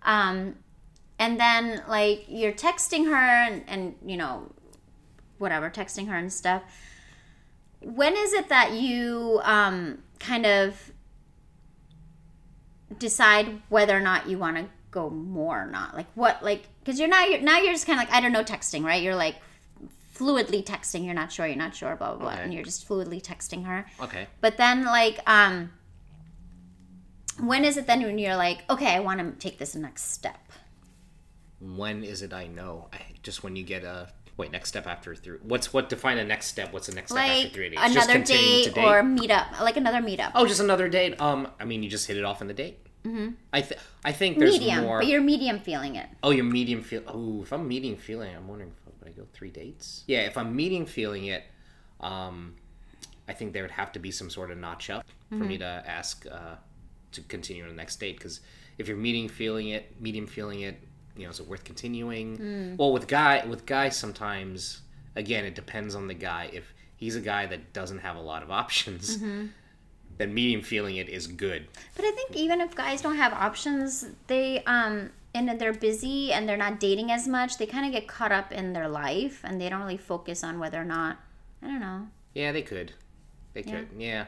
[0.01, 0.55] Um,
[1.19, 4.51] and then like you're texting her and, and you know
[5.37, 6.63] whatever, texting her and stuff.
[7.81, 10.91] When is it that you um, kind of
[12.97, 15.95] decide whether or not you want to go more or not?
[15.95, 16.43] Like what?
[16.43, 18.83] Like because you're now you're now you're just kind of like I don't know texting,
[18.83, 19.01] right?
[19.01, 19.35] You're like
[20.15, 21.05] fluidly texting.
[21.05, 21.47] You're not sure.
[21.47, 21.95] You're not sure.
[21.95, 22.31] Blah blah blah.
[22.33, 22.43] Okay.
[22.43, 23.85] And you're just fluidly texting her.
[24.01, 24.27] Okay.
[24.41, 25.71] But then like um,
[27.39, 30.39] when is it then when you're like okay, I want to take this next step?
[31.61, 32.87] When is it I know?
[32.93, 34.09] I, just when you get a
[34.39, 35.37] wait next step after three.
[35.43, 36.73] What's what define a next step?
[36.73, 37.93] What's the next step after Like three dates?
[37.93, 40.31] Just another date, to or meetup, like another meetup.
[40.33, 41.21] oh, just another date.
[41.21, 42.79] Um, I mean, you just hit it off in the date.
[43.05, 43.29] Mm-hmm.
[43.53, 44.99] I th- I think there's medium, more.
[44.99, 46.07] but you're medium feeling it.
[46.23, 47.03] Oh, you're medium feel.
[47.07, 50.03] Oh, if I'm medium feeling, I'm wondering if would I go three dates?
[50.07, 51.43] Yeah, if I'm medium feeling it,
[51.99, 52.55] um,
[53.27, 55.83] I think there would have to be some sort of notch up for me to
[55.85, 56.55] ask uh,
[57.11, 58.17] to continue on the next date.
[58.17, 58.41] Because
[58.77, 60.81] if you're medium feeling it, medium feeling it,
[61.19, 62.75] you know, is it worth continuing?
[62.77, 64.81] Well, with guy with guys sometimes,
[65.15, 66.49] again, it depends on the guy.
[66.53, 69.17] If he's a guy that doesn't have a lot of options.
[70.17, 71.67] Then medium feeling it is good.
[71.95, 76.47] But I think even if guys don't have options, they um and they're busy and
[76.47, 79.61] they're not dating as much, they kind of get caught up in their life and
[79.61, 81.17] they don't really focus on whether or not
[81.63, 82.07] I don't know.
[82.33, 82.93] Yeah, they could.
[83.53, 83.87] They could.
[83.97, 84.25] Yeah.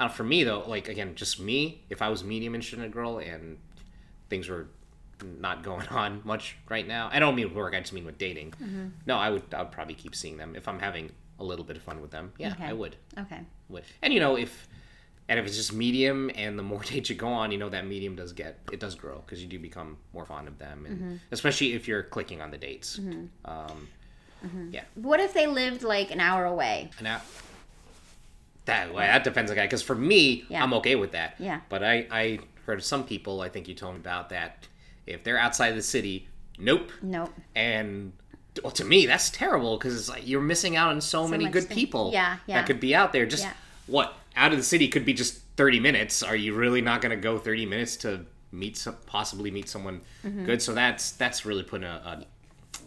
[0.00, 1.84] Uh, for me though, like again, just me.
[1.90, 3.58] If I was medium interested in a girl and
[4.28, 4.66] things were
[5.22, 7.74] not going on much right now, I don't mean with work.
[7.74, 8.52] I just mean with dating.
[8.52, 8.86] Mm-hmm.
[9.06, 9.42] No, I would.
[9.54, 12.10] I would probably keep seeing them if I'm having a little bit of fun with
[12.10, 12.32] them.
[12.38, 12.64] Yeah, Okay.
[12.66, 12.96] I would.
[13.18, 13.40] Okay.
[13.68, 13.84] Would.
[14.02, 14.68] And you know if.
[15.28, 17.86] And if it's just medium, and the more dates you go on, you know that
[17.86, 20.96] medium does get it does grow because you do become more fond of them, and
[20.98, 21.14] Mm-hmm.
[21.30, 22.98] especially if you're clicking on the dates.
[23.44, 23.88] Um,
[24.72, 26.90] Yeah, What if they lived like an hour away?
[26.98, 27.22] and that
[28.66, 29.66] that way that depends on the guy.
[29.66, 30.62] Because for me, Yeah.
[30.62, 31.34] I'm okay with that.
[31.38, 31.60] Yeah.
[31.68, 33.40] But I I heard of some people.
[33.40, 34.66] I think you told me about that.
[35.12, 36.90] If they're outside of the city, nope.
[37.02, 37.32] Nope.
[37.54, 38.12] And
[38.62, 41.64] well, to me, that's terrible because it's like you're missing out on so, many good
[41.64, 42.10] thing- people.
[42.12, 42.56] Yeah, yeah.
[42.58, 43.26] That could be out there.
[43.26, 43.52] Just Yeah.
[43.86, 46.22] what out of the city could be just 30 minutes.
[46.22, 50.00] Are you really not going to go 30 minutes to meet some possibly meet someone
[50.24, 50.44] Mm-hmm.
[50.46, 50.60] good?
[50.62, 51.90] So that's that's really putting a,
[52.22, 52.26] a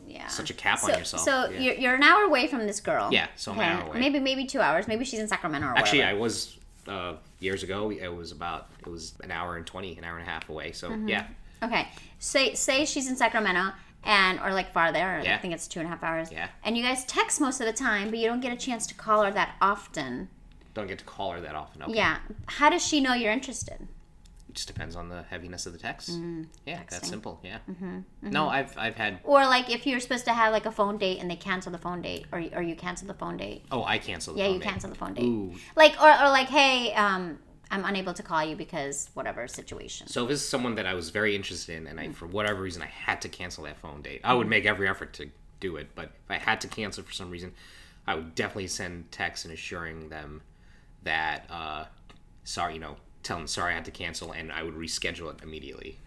[0.08, 0.28] Yeah.
[0.28, 1.60] Such a cap on yourself, So yeah.
[1.60, 3.10] you're, you're an hour away from this girl.
[3.12, 4.00] Yeah, so I'm an hour away.
[4.00, 4.88] Maybe maybe two hours.
[4.88, 6.58] Maybe she's in Sacramento or Actually, I was
[6.88, 7.90] uh, years ago.
[7.92, 10.72] It was about it was an hour and twenty, an hour and a half away.
[10.74, 11.08] So Mm-hmm.
[11.10, 11.28] yeah,
[11.64, 11.88] Okay.
[12.20, 13.74] Say say she's in Sacramento
[14.04, 15.00] and or like farther.
[15.00, 16.32] Or I think it's two and a half hours.
[16.32, 16.48] Yeah.
[16.64, 18.94] And you guys text most of the time, but you don't get a chance to
[18.96, 20.30] call her that often.
[20.74, 21.84] don't get to call her that often.
[21.84, 21.94] Okay.
[21.96, 22.18] Yeah.
[22.48, 23.88] How does she know you're interested?
[24.50, 26.10] it just depends on the heaviness of the text.
[26.10, 26.42] yeah, Mm-hmm.
[26.72, 26.90] texting.
[26.92, 27.40] that's simple.
[27.44, 27.58] Yeah.
[28.22, 29.20] No, I've I've had.
[29.24, 31.78] Or like if you're supposed to have like a phone date and they cancel the
[31.80, 33.64] phone date, or or you cancel the phone date.
[33.72, 34.34] Oh, I cancel.
[34.36, 34.64] the Yeah, you date.
[34.70, 35.26] cancel the phone date.
[35.26, 35.56] Ooh.
[35.76, 37.40] Like or, or like, hey, um,
[37.72, 40.08] I'm unable to call you because whatever situation.
[40.08, 42.00] So if it's someone that I was very interested in, and.
[42.00, 44.88] I for whatever reason I had to cancel that phone date, I would make every
[44.88, 45.90] effort to do it.
[45.96, 47.54] But if I had to cancel for some reason,
[48.06, 50.42] I would definitely send texts and assuring them
[51.04, 51.86] that uh,
[52.44, 55.44] sorry, you know, tell them sorry I had to cancel, and I would reschedule it
[55.44, 56.00] immediately.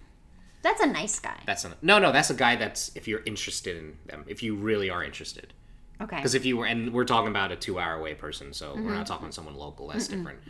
[0.62, 1.40] That's a nice guy.
[1.46, 2.12] That's a, no, no.
[2.12, 5.52] That's a guy that's if you're interested in them, if you really are interested.
[6.00, 6.16] Okay.
[6.16, 8.94] Because if you were, and we're talking about a two-hour away person, so we're Mm-hmm.
[8.94, 9.88] not talking someone local.
[9.88, 10.40] That's different.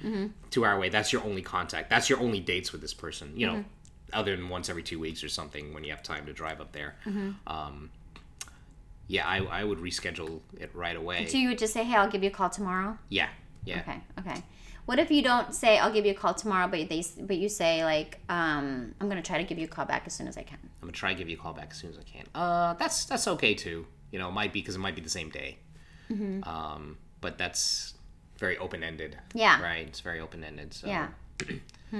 [0.50, 0.88] Two-hour away.
[0.88, 1.88] That's your only contact.
[1.90, 3.32] That's your only dates with this person.
[3.36, 3.68] You know, Mm-hmm.
[4.12, 6.72] other than once every two weeks or something when you have time to drive up
[6.72, 6.96] there.
[7.06, 7.30] Mm-hmm.
[7.46, 7.90] Um,
[9.08, 11.26] yeah, I, I would reschedule it right away.
[11.26, 12.98] So you would just say, hey, I'll give you a call tomorrow.
[13.08, 13.28] yeah,
[13.64, 13.80] yeah.
[13.80, 14.00] Okay.
[14.18, 14.42] Okay.
[14.86, 17.48] What if you don't say I'll give you a call tomorrow, but they but you
[17.48, 20.36] say like um, I'm gonna try to give you a call back as soon as
[20.38, 20.58] I can.
[20.62, 22.24] I'm gonna try to give you a call back as soon as I can.
[22.36, 23.86] Uh, that's that's okay too.
[24.10, 25.58] You know, it might be because it might be the same day.
[26.10, 26.44] Mm-hmm.
[26.48, 27.94] Um, but that's
[28.38, 29.16] very open ended.
[29.34, 29.60] Yeah.
[29.62, 29.86] Right.
[29.86, 30.72] It's very open ended.
[30.74, 30.86] So.
[30.86, 31.08] Yeah.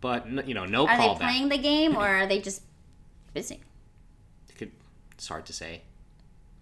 [0.00, 2.62] But you know, no Are they playing the game or are they just
[3.34, 3.60] busy?
[4.48, 4.70] It could,
[5.12, 5.82] it's hard to say.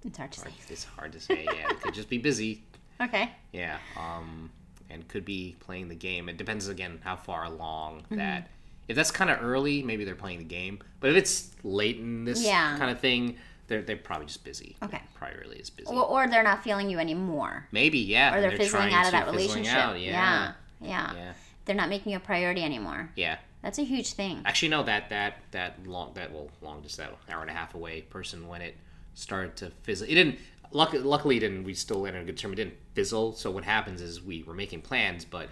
[0.05, 0.51] It's hard to say.
[0.68, 1.44] It's hard to say.
[1.44, 2.62] Yeah, it could just be busy.
[3.01, 3.31] Okay.
[3.53, 3.79] Yeah.
[3.97, 4.51] Um,
[4.90, 6.29] and could be playing the game.
[6.29, 8.16] It depends again how far along Mm-hmm.
[8.16, 8.49] that.
[8.88, 10.81] If that's kind of early, maybe they're playing the game.
[10.99, 12.77] But if it's late in this Yeah.
[12.77, 13.37] kind of thing,
[13.68, 14.76] they're they're probably just busy.
[14.83, 15.00] Okay.
[15.14, 15.90] Probably really is busy.
[15.90, 18.33] Or, or they're not feeling you anymore, maybe yeah.
[18.33, 19.74] or and they're, fizzling out of that relationship.
[19.74, 20.52] out, Yeah.
[20.81, 20.88] Yeah.
[20.88, 21.14] yeah.
[21.14, 21.33] Yeah.
[21.64, 23.11] They're not making you a priority anymore.
[23.14, 23.37] Yeah.
[23.62, 24.42] That's a huge thing.
[24.44, 24.83] Actually, no.
[24.83, 28.48] That that that long that well long just that hour and a half away person
[28.48, 28.76] when it
[29.14, 30.07] started to fizzle.
[30.09, 30.38] It didn't.
[30.70, 31.64] Luck, luckily, it didn't.
[31.64, 32.52] We still ended on a good term.
[32.52, 33.33] It didn't fizzle.
[33.33, 35.48] So what happens is we were making plans, but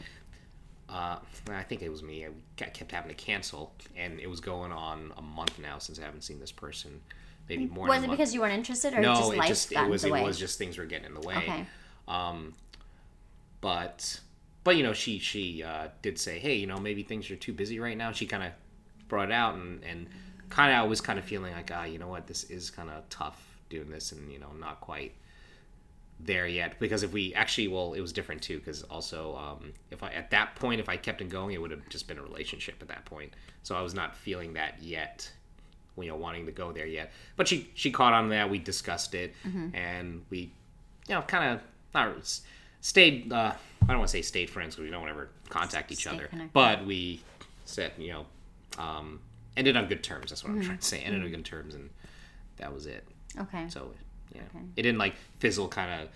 [0.89, 1.17] uh,
[1.51, 2.27] I think it was me.
[2.27, 2.31] I
[2.65, 6.23] kept having to cancel, and it was going on a month now since I haven't
[6.23, 7.01] seen this person.
[7.49, 7.87] Maybe more.
[7.87, 9.15] Was it because you weren't interested, or no?
[9.15, 10.23] just it life just got it was it way?
[10.25, 11.37] was just things were getting in the way.
[11.37, 11.67] okay.
[12.09, 12.55] Um,
[13.61, 14.21] but
[14.65, 17.53] but you know she she uh, did say, hey, you know maybe things are too
[17.53, 18.13] busy right now.
[18.13, 18.53] She kind of
[19.09, 20.09] brought it out and and
[20.49, 22.91] kind of I was kind of feeling like ah you know what this is kind
[22.91, 25.15] of tough doing this and you know not quite
[26.19, 30.03] there yet because if we actually well it was different too because also um, if
[30.03, 32.23] I at that point if I kept it going it would have just been a
[32.23, 35.31] relationship at that point so I was not feeling that yet
[35.99, 37.13] you know wanting to go there yet.
[37.37, 38.51] But she she caught on that.
[38.51, 39.75] We discussed it, Mm-hmm.
[39.75, 40.51] and we
[41.09, 41.61] you know kind of
[41.95, 42.41] not
[42.81, 43.33] stayed.
[43.33, 46.11] Uh, I don't want to say stayed friends because we don't ever contact each Stay
[46.11, 46.27] other.
[46.27, 46.53] connected.
[46.53, 47.21] But we
[47.65, 48.27] said you know
[48.79, 49.21] um,
[49.57, 50.31] ended on good terms.
[50.31, 50.61] That's what Mm-hmm.
[50.61, 51.01] I'm trying to say.
[51.01, 51.91] Ended on good terms, and
[52.59, 53.05] that was it.
[53.39, 53.67] Okay.
[53.69, 53.91] So
[54.35, 54.43] yeah,
[54.77, 56.09] it didn't like fizzle kind of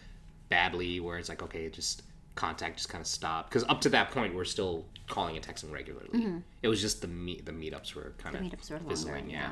[0.49, 2.03] badly where it's like okay, it just
[2.41, 5.71] contact just kind of stopped because up to that point we're still calling and texting
[5.73, 6.11] regularly.
[6.63, 8.55] It was just the meet the meetups were kind of Mm-hmm.
[8.55, 9.31] meetups were longer, fizzling.
[9.31, 9.51] Yeah.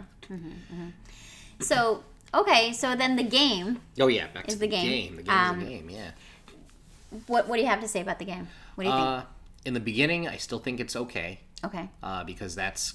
[1.60, 3.80] So okay, so then the game.
[4.00, 4.86] Oh yeah, back Is to the the game.
[5.06, 5.16] game.
[5.16, 5.90] The game Um, is the game.
[5.90, 6.10] Yeah.
[7.26, 8.48] What what do you have to say about the game?
[8.76, 9.22] What do you Uh,
[9.64, 11.40] in the beginning, I still think it's okay?
[11.64, 11.88] Okay.
[12.02, 12.94] uh, because that's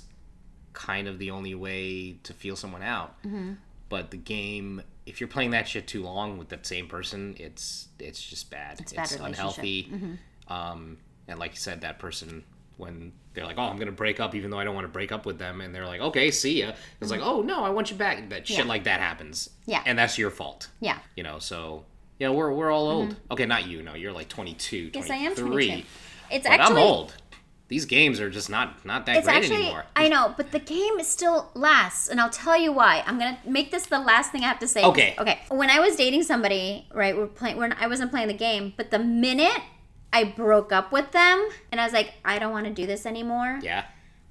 [0.71, 3.21] kind of the only way to feel someone out.
[3.23, 3.53] Mm-hmm.
[3.89, 7.87] But the game, if you're playing that shit too long with that same person, it's
[7.99, 8.79] it's just bad.
[8.79, 9.85] It's, a bad relationship.
[9.85, 9.95] Mm-hmm.
[9.95, 10.19] unhealthy.
[10.47, 12.43] Um, and like you said, that person
[12.77, 15.11] when they're like, "Oh, I'm gonna break up," even though I don't want to break
[15.11, 17.91] up with them, and they're like, "Okay, see ya." It's like, "Oh no, I want
[17.91, 18.67] you back." That shit Mm-hmm.
[18.67, 18.69] Yeah.
[18.69, 19.49] like that happens.
[19.65, 19.81] Yeah.
[19.85, 20.69] And that's your fault.
[20.79, 20.99] Yeah.
[21.15, 21.85] You know, so
[22.19, 23.15] you know we're we're all old.
[23.31, 23.81] Okay, not you.
[23.83, 24.97] No, you're like 22, Mm-hmm.
[24.97, 25.83] Yes, I am 22.
[26.31, 27.15] It's But actually I'm old.
[27.73, 29.85] These games are just not not that It's great actually anymore.
[29.95, 33.03] I know, but the game still lasts, and I'll tell you why.
[33.07, 34.83] I'm gonna make this the last thing I have to say.
[34.83, 35.15] Okay.
[35.17, 35.39] Okay.
[35.49, 37.57] When I was dating somebody, right, we're playing.
[37.57, 39.59] We're, I wasn't playing the game, but the minute
[40.17, 43.07] I broke up with them, and I was like, I don't want to do this
[43.07, 43.59] anymore.
[43.63, 43.85] yeah.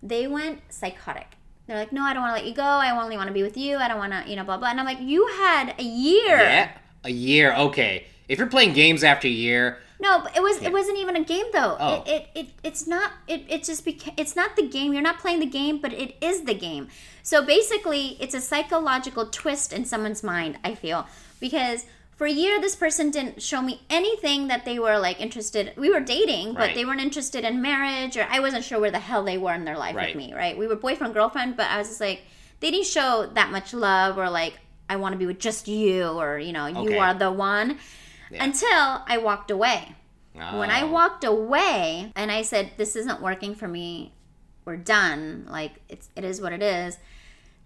[0.04, 1.36] They went psychotic.
[1.66, 2.62] They're like, No, I don't want to let you go.
[2.62, 3.78] I only want to be with you.
[3.78, 4.68] I don't want to, you know, blah blah.
[4.70, 6.38] And I'm like, You had a year.
[6.38, 6.70] Yeah.
[7.04, 7.54] A year.
[7.54, 8.06] Okay.
[8.32, 11.22] If you're playing games after a year, No, but it was it wasn't even a
[11.22, 11.76] game though.
[11.78, 12.02] Oh.
[12.06, 14.94] It, it it it's not it it just became it's not the game.
[14.94, 16.88] You're not playing the game, but it is the game.
[17.22, 21.06] So basically, it's a psychological twist in someone's mind, I feel.
[21.40, 21.84] Because
[22.16, 25.74] for a year this person didn't show me anything that they were like interested.
[25.76, 26.74] We were dating, but Right.
[26.74, 29.66] they weren't interested in marriage or I wasn't sure where the hell they were in
[29.66, 30.16] their life Right.
[30.16, 30.56] with me, right?
[30.56, 32.22] We were boyfriend girlfriend, but I was just like
[32.60, 34.54] they didn't show that much love or like
[34.88, 36.98] I want to be with just you or you know, you Okay.
[36.98, 37.78] are the one
[38.32, 38.44] Yeah.
[38.44, 39.94] until I walked away.
[40.34, 40.88] When I Oh.
[40.88, 44.12] walked away and I said, "This isn't working for me.
[44.64, 45.46] We're done.
[45.48, 46.98] Like it's it is what it is."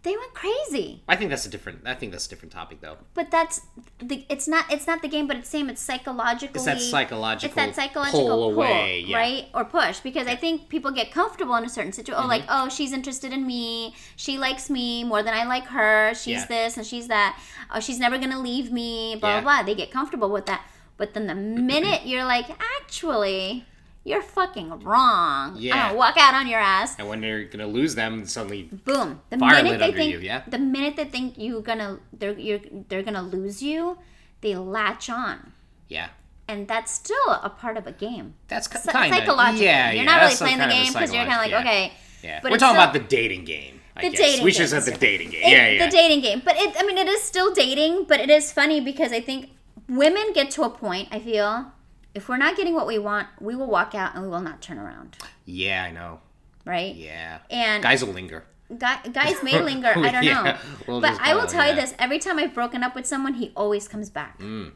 [0.06, 1.02] They went crazy.
[1.08, 1.80] I think that's a different.
[1.84, 2.96] I think that's a different topic though.
[3.14, 3.56] But that's
[3.98, 4.24] the.
[4.28, 4.64] It's not.
[4.72, 5.68] It's not the game, but it's same.
[5.68, 6.54] It's psychologically.
[6.58, 9.16] It's that psychological It's that psychological pull pull, away, yeah.
[9.16, 9.44] right?
[9.52, 12.22] Or push, because I think people get comfortable in a certain situation.
[12.24, 12.66] Oh, like, Mm-hmm.
[12.66, 13.96] oh, she's interested in me.
[14.14, 16.14] She likes me more than I like her.
[16.14, 16.46] She's Yeah.
[16.46, 17.36] this and she's that.
[17.74, 19.16] Oh, she's never gonna leave me.
[19.20, 19.40] Blah Yeah.
[19.40, 19.66] blah blah.
[19.66, 20.62] They get comfortable with that.
[20.98, 21.34] But then the
[21.74, 22.46] minute you're like,
[22.80, 23.64] actually,
[24.08, 25.56] you're fucking wrong.
[25.58, 25.74] Yeah.
[25.74, 25.86] I'm Yeah.
[25.88, 26.96] gonna walk out on your ass.
[26.98, 29.20] And when you're gonna lose them, suddenly Boom.
[29.30, 30.42] The Fire minute they under think you, yeah?
[30.46, 33.98] the minute they think you're gonna they're you're they're gonna lose you,
[34.42, 35.52] they latch on.
[35.88, 36.08] yeah,
[36.48, 38.26] And that's still a part of a game.
[38.48, 39.66] that's kind of psychologically.
[39.66, 41.42] Yeah, you're yeah, not really playing the kind of a game because you're kind of
[41.46, 41.92] like, psychological- okay,
[42.28, 43.74] Yeah, but we're talking about the dating game.
[43.96, 44.20] I The guess.
[44.20, 45.42] dating we should have the dating game.
[45.42, 45.84] it- yeah, yeah.
[45.86, 46.42] the dating game.
[46.44, 49.40] But it, I mean, it is still dating, but it is funny because I think
[49.88, 51.08] women get to a point.
[51.10, 51.72] I feel
[52.16, 54.60] if we're not getting what we want, we will walk out and we will not
[54.62, 56.20] turn around, yeah, I know.
[56.64, 56.94] right?
[56.94, 58.44] Yeah, And guys will linger.
[58.76, 59.92] Guy, guys may linger.
[59.96, 60.56] I don't Yeah, know.
[60.88, 63.52] we'll but I will tell you this: every time I've broken up with someone, he
[63.54, 64.40] always comes back.
[64.40, 64.72] Mm.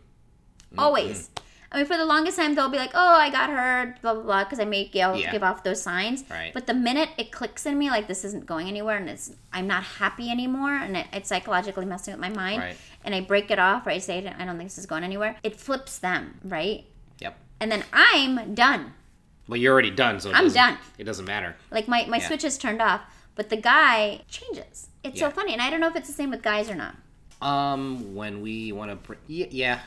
[0.78, 1.30] Always.
[1.72, 4.22] I mean, for the longest time, they'll be like, "Oh, I got hurt," blah blah
[4.24, 5.30] blah, because I you know, Yeah.
[5.32, 6.24] give off those signs.
[6.28, 6.52] Right.
[6.52, 9.66] But the minute it clicks in me, like this isn't going anywhere, and it's I'm
[9.68, 12.76] not happy anymore, and it, it's psychologically messing with my mind, Right.
[13.04, 15.36] and I break it off, or I say, "I don't think this is going anywhere."
[15.44, 16.84] It flips them, right?
[17.60, 18.94] And then I'm done.
[19.48, 20.78] Well, you're already done, so it I'm done.
[20.98, 21.56] It doesn't matter.
[21.70, 22.26] Like my, my Yeah.
[22.26, 23.02] switch is turned off,
[23.34, 24.88] but the guy changes.
[25.04, 26.94] It's so funny, and I don't know if it's the same with guys or not.
[27.42, 29.78] Um, when we want to, br- yeah, yeah.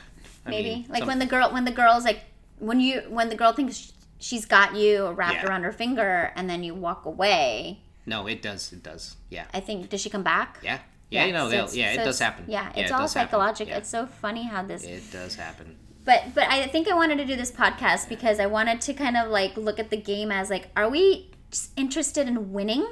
[0.45, 2.21] Maybe mean, like some- when the girl when the girl's like
[2.59, 5.45] when you when the girl thinks she's got you wrapped Yeah.
[5.47, 7.79] around her finger, and then you walk away.
[8.05, 8.73] No, it does.
[8.73, 9.15] It does.
[9.29, 9.45] Yeah.
[9.53, 10.59] I think does she come back?
[10.61, 10.79] Yeah.
[11.09, 11.25] Yeah.
[11.25, 12.45] you know, so yeah, it does happen.
[12.47, 13.29] Yeah, it's all does happen.
[13.29, 13.71] psychological.
[13.71, 13.77] Yeah.
[13.77, 14.83] It's so funny how this.
[14.83, 15.77] It does happen.
[16.05, 19.15] But but I think I wanted to do this podcast because I wanted to kind
[19.17, 22.85] of like look at the game as like, are we just interested in winning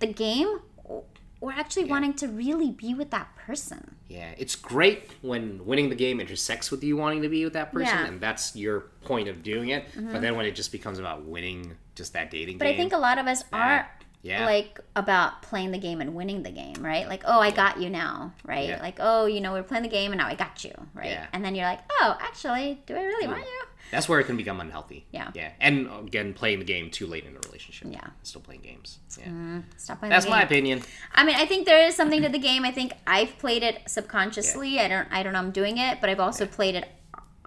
[0.00, 3.96] the game, or actually wanting to really be with that person?
[4.08, 7.72] Yeah, it's great when winning the game intersects with you wanting to be with that
[7.72, 7.96] person, Yeah.
[8.02, 8.12] Mm-hmm.
[8.14, 9.84] and that's your point of doing it.
[9.94, 12.92] But then when it just becomes about winning just that dating But game, I think
[12.92, 13.88] a lot of us are
[14.22, 14.44] yeah.
[14.44, 17.08] like about playing the game and winning the game, right?
[17.08, 18.68] Like, oh, I got you now, right?
[18.68, 18.82] Yeah.
[18.82, 21.10] Like, oh, you know, we're playing the game and now I got you, right?
[21.10, 21.26] Yeah.
[21.32, 23.62] And then you're like, oh, actually, do I really want you?
[23.90, 25.06] that's where it can become unhealthy.
[25.10, 25.30] Yeah.
[25.34, 27.88] yeah, and again, playing the game too late in a relationship.
[27.90, 28.06] Yeah.
[28.22, 28.98] still playing games.
[29.18, 29.60] Yeah, mm-hmm.
[29.76, 30.82] Stop playing that's my opinion.
[31.14, 32.64] I mean, I think there is something to the game.
[32.64, 34.78] I think I've played it subconsciously.
[34.78, 36.88] I don't, I don't know, I'm doing it, but I've also played it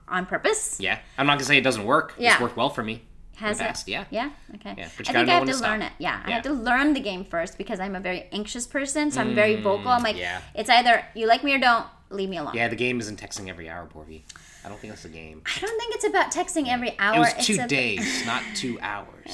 [0.08, 0.80] on purpose.
[0.80, 2.16] Yeah, I'm not gonna say it doesn't work.
[2.18, 2.34] Yeah.
[2.34, 3.04] It's worked well for me.
[3.48, 3.64] Has it?
[3.64, 3.88] past.
[3.88, 4.06] Yeah.
[4.10, 4.30] Yeah.
[4.56, 4.74] Okay.
[4.78, 5.70] Yeah, I think I have to to stop.
[5.70, 5.94] learn it.
[6.00, 9.12] Yeah, I have to learn the game first because I'm a very anxious person.
[9.12, 9.90] So I'm very vocal.
[9.92, 10.42] I'm like, Mm, yeah.
[10.56, 11.86] it's either you like me or don't.
[12.10, 12.54] Leave me alone.
[12.54, 14.24] Yeah, the game isn't texting every hour, Porvy.
[14.64, 15.42] I don't think that's the game.
[15.46, 17.16] I don't think it's about texting every hour.
[17.16, 19.32] It was It's two a- days, not two hours.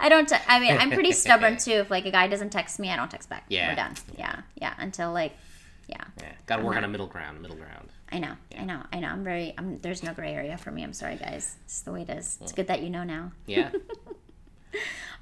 [0.00, 0.28] I don't.
[0.28, 1.72] Te- I mean, I'm pretty stubborn too.
[1.72, 3.44] If like a guy doesn't text me, I don't text back.
[3.48, 3.68] Yeah.
[3.70, 3.94] We're done.
[4.18, 4.40] Yeah.
[4.60, 4.74] Yeah.
[4.78, 5.32] Until like,
[5.88, 6.02] yeah.
[6.18, 7.40] Yeah, gotta work on a middle ground.
[7.40, 7.88] Middle ground.
[8.12, 8.32] I know.
[8.58, 8.82] I know.
[8.92, 9.08] I know.
[9.08, 9.54] I'm very.
[9.56, 9.78] I'm.
[9.78, 10.82] There's no gray area for me.
[10.82, 11.56] I'm sorry, guys.
[11.64, 12.38] It's the way it is.
[12.42, 13.32] It's good that you know now.
[13.46, 13.70] Yeah.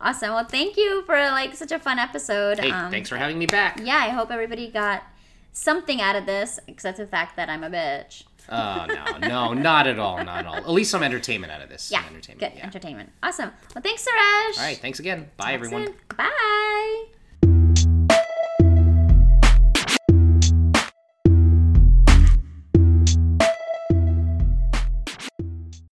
[0.00, 0.32] Awesome.
[0.32, 2.60] Well, thank you for like such a fun episode.
[2.60, 3.80] Hey, um, thanks for having me back.
[3.82, 5.02] Yeah, I hope everybody got
[5.52, 8.22] something out of this, except the fact that I'm a bitch.
[8.48, 10.54] Oh no, no, not at all, not at all.
[10.56, 11.90] At least some entertainment out of this.
[11.90, 12.02] Yeah.
[12.04, 12.52] some entertainment.
[12.52, 12.66] Good Yeah.
[12.66, 13.10] entertainment.
[13.24, 13.50] Awesome.
[13.74, 14.58] Well, thanks, Suresh.
[14.58, 15.30] All right, thanks again.
[15.36, 15.86] Bye, Talk everyone.
[15.86, 15.94] soon.
[16.16, 17.04] Bye.